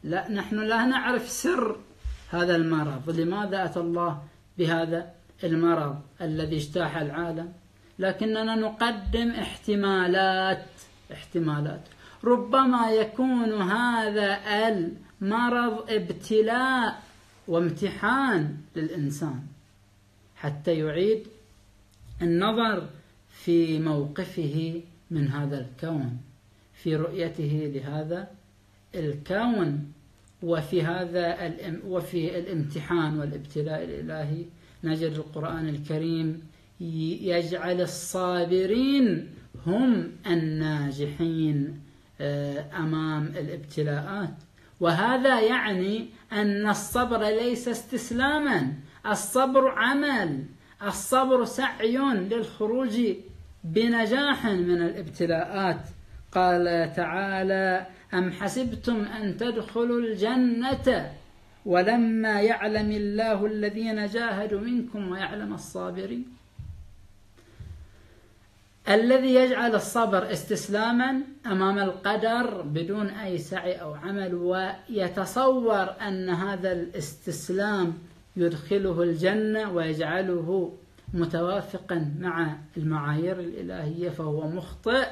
لا 0.05 0.31
نحن 0.31 0.57
لا 0.57 0.85
نعرف 0.87 1.29
سر 1.29 1.77
هذا 2.31 2.57
المرض. 2.57 3.11
لماذا 3.21 3.65
أتى 3.65 3.81
الله 3.81 4.23
بهذا 4.59 5.13
المرض 5.45 6.01
الذي 6.21 6.57
اجتاح 6.57 6.97
العالم؟ 6.97 7.53
لكننا 7.99 8.55
نقدم 8.55 9.31
احتمالات. 9.31 10.67
احتمالات. 11.13 11.81
ربما 12.25 12.91
يكون 12.91 13.63
هذا 13.63 14.39
المرض 14.69 15.91
ابتلاء 15.91 17.03
وامتحان 17.49 18.57
للإنسان 18.77 19.43
حتى 20.37 20.79
يعيد 20.79 21.27
النظر 22.23 22.89
في 23.31 23.79
موقفه 23.79 24.83
من 25.11 25.29
هذا 25.29 25.59
الكون 25.61 26.19
في 26.75 26.97
رؤيته 26.97 27.73
لهذا 27.75 28.29
الكون 28.95 29.93
وفي 30.43 30.83
هذا 30.83 31.55
وفي 31.87 32.39
الامتحان 32.39 33.19
والابتلاء 33.19 33.85
الإلهي. 33.85 34.45
نجد 34.85 35.13
القرآن 35.13 35.69
الكريم 35.69 36.43
يجعل 36.81 37.81
الصابرين 37.81 39.29
هم 39.67 40.13
الناجحين 40.27 41.81
آه، 42.21 42.65
أمام 42.77 43.27
الابتلاءات. 43.27 44.35
وهذا 44.81 45.41
يعني 45.41 46.09
أن 46.33 46.69
الصبر 46.69 47.19
ليس 47.25 47.69
استسلاما. 47.69 48.73
الصبر 49.07 49.69
عمل 49.69 50.45
الصبر 50.83 51.45
سعي 51.45 51.97
للخروج 51.97 53.01
بنجاح 53.65 54.47
من 54.47 54.83
الابتلاءات. 54.83 55.81
قال 56.33 56.93
تعالى 56.97 57.87
أم 58.15 58.33
حسبتم 58.33 59.01
أن 59.01 59.37
تدخلوا 59.37 60.01
الجنة 60.01 61.13
ولما 61.67 62.41
يعلم 62.41 62.91
الله 62.91 63.47
الذين 63.47 64.07
جاهدوا 64.07 64.61
منكم 64.61 65.11
ويعلم 65.11 65.55
الصابرين؟ 65.55 66.27
الذي 68.89 69.35
يجعل 69.35 69.75
الصبر 69.75 70.33
استسلاما 70.33 71.21
أمام 71.47 71.79
القدر 71.79 72.63
بدون 72.63 73.07
أي 73.07 73.39
سعي 73.39 73.73
أو 73.73 73.95
عمل 73.95 74.35
ويتصور 74.35 75.91
أن 76.01 76.31
هذا 76.31 76.73
الاستسلام 76.73 77.99
يدخله 78.37 79.03
الجنة 79.03 79.73
ويجعله 79.73 80.73
متوافقا 81.15 82.13
مع 82.19 82.57
المعايير 82.77 83.41
الإلهية 83.41 84.11
فهو 84.11 84.49
مخطئ. 84.49 85.07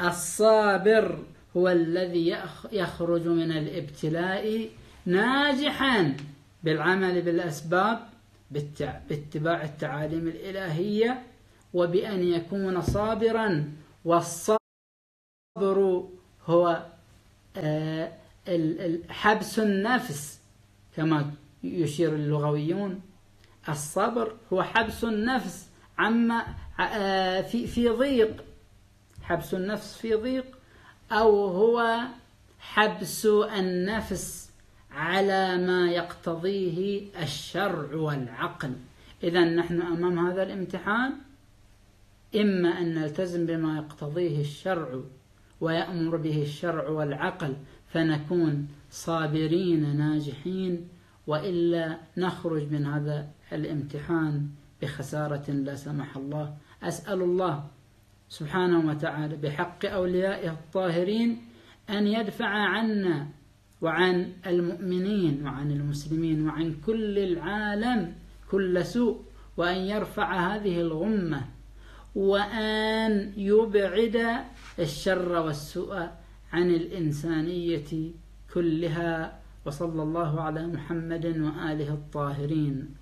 الصابر 0.00 1.18
هو 1.56 1.68
الذي 1.68 2.36
يخرج 2.72 3.26
من 3.26 3.52
الابتلاء 3.52 4.68
ناجحا 5.06 6.16
بالعمل 6.62 7.22
بالأسباب 7.22 7.98
باتباع 9.08 9.64
التعاليم 9.64 10.28
الإلهية. 10.28 11.22
وبأن 11.74 12.22
يكون 12.22 12.82
صابرا 12.82 13.72
والصبر 14.04 14.58
هو 16.46 16.86
آه، 17.56 18.12
حبس 19.08 19.58
النفس 19.58 20.40
كما 20.96 21.30
يشير 21.64 22.14
اللغويون. 22.14 23.00
الصبر 23.68 24.36
هو 24.52 24.62
حبس 24.62 25.04
النفس 25.04 25.68
عما 25.98 26.46
آه، 26.80 27.40
في 27.40 27.66
في 27.66 27.88
ضيق. 27.88 28.44
حبس 29.22 29.54
النفس 29.54 29.96
في 29.96 30.14
ضيق 30.14 30.46
أو 31.12 31.46
هو 31.46 32.00
حبس 32.58 33.26
النفس 33.26 34.50
على 34.90 35.58
ما 35.58 35.90
يقتضيه 35.90 37.06
الشرع 37.22 37.94
والعقل. 37.94 38.72
إذا 39.22 39.40
نحن 39.44 39.82
أمام 39.82 40.26
هذا 40.26 40.42
الامتحان. 40.42 41.12
إما 42.36 42.68
أن 42.68 42.94
نلتزم 42.94 43.46
بما 43.46 43.76
يقتضيه 43.76 44.40
الشرع 44.40 45.00
ويأمر 45.60 46.16
به 46.16 46.42
الشرع 46.42 46.88
والعقل 46.88 47.56
فنكون 47.86 48.68
صابرين 48.90 49.96
ناجحين 49.96 50.88
وإلا 51.26 51.98
نخرج 52.16 52.72
من 52.72 52.86
هذا 52.86 53.28
الامتحان 53.52 54.48
بخسارة 54.82 55.50
لا 55.50 55.74
سمح 55.74 56.16
الله. 56.16 56.56
أسأل 56.82 57.22
الله 57.22 57.64
سبحانه 58.28 58.88
وتعالى 58.88 59.36
بحق 59.36 59.86
أوليائه 59.86 60.50
الطاهرين 60.50 61.38
أن 61.90 62.06
يدفع 62.06 62.46
عنا 62.48 63.28
وعن 63.80 64.32
المؤمنين 64.46 65.46
وعن 65.46 65.70
المسلمين 65.70 66.48
وعن 66.48 66.74
كل 66.86 67.18
العالم 67.18 68.14
كل 68.50 68.84
سوء 68.84 69.20
وأن 69.56 69.76
يرفع 69.76 70.54
هذه 70.54 70.80
الغمة 70.80 71.44
وأن 72.14 73.32
يبعد 73.36 74.16
الشر 74.78 75.32
والسوء 75.32 76.08
عن 76.52 76.70
الإنسانية 76.70 78.10
كلها 78.54 79.38
وصلى 79.66 80.02
الله 80.02 80.40
على 80.40 80.66
محمد 80.66 81.26
وآله 81.26 81.94
الطاهرين. 81.94 82.99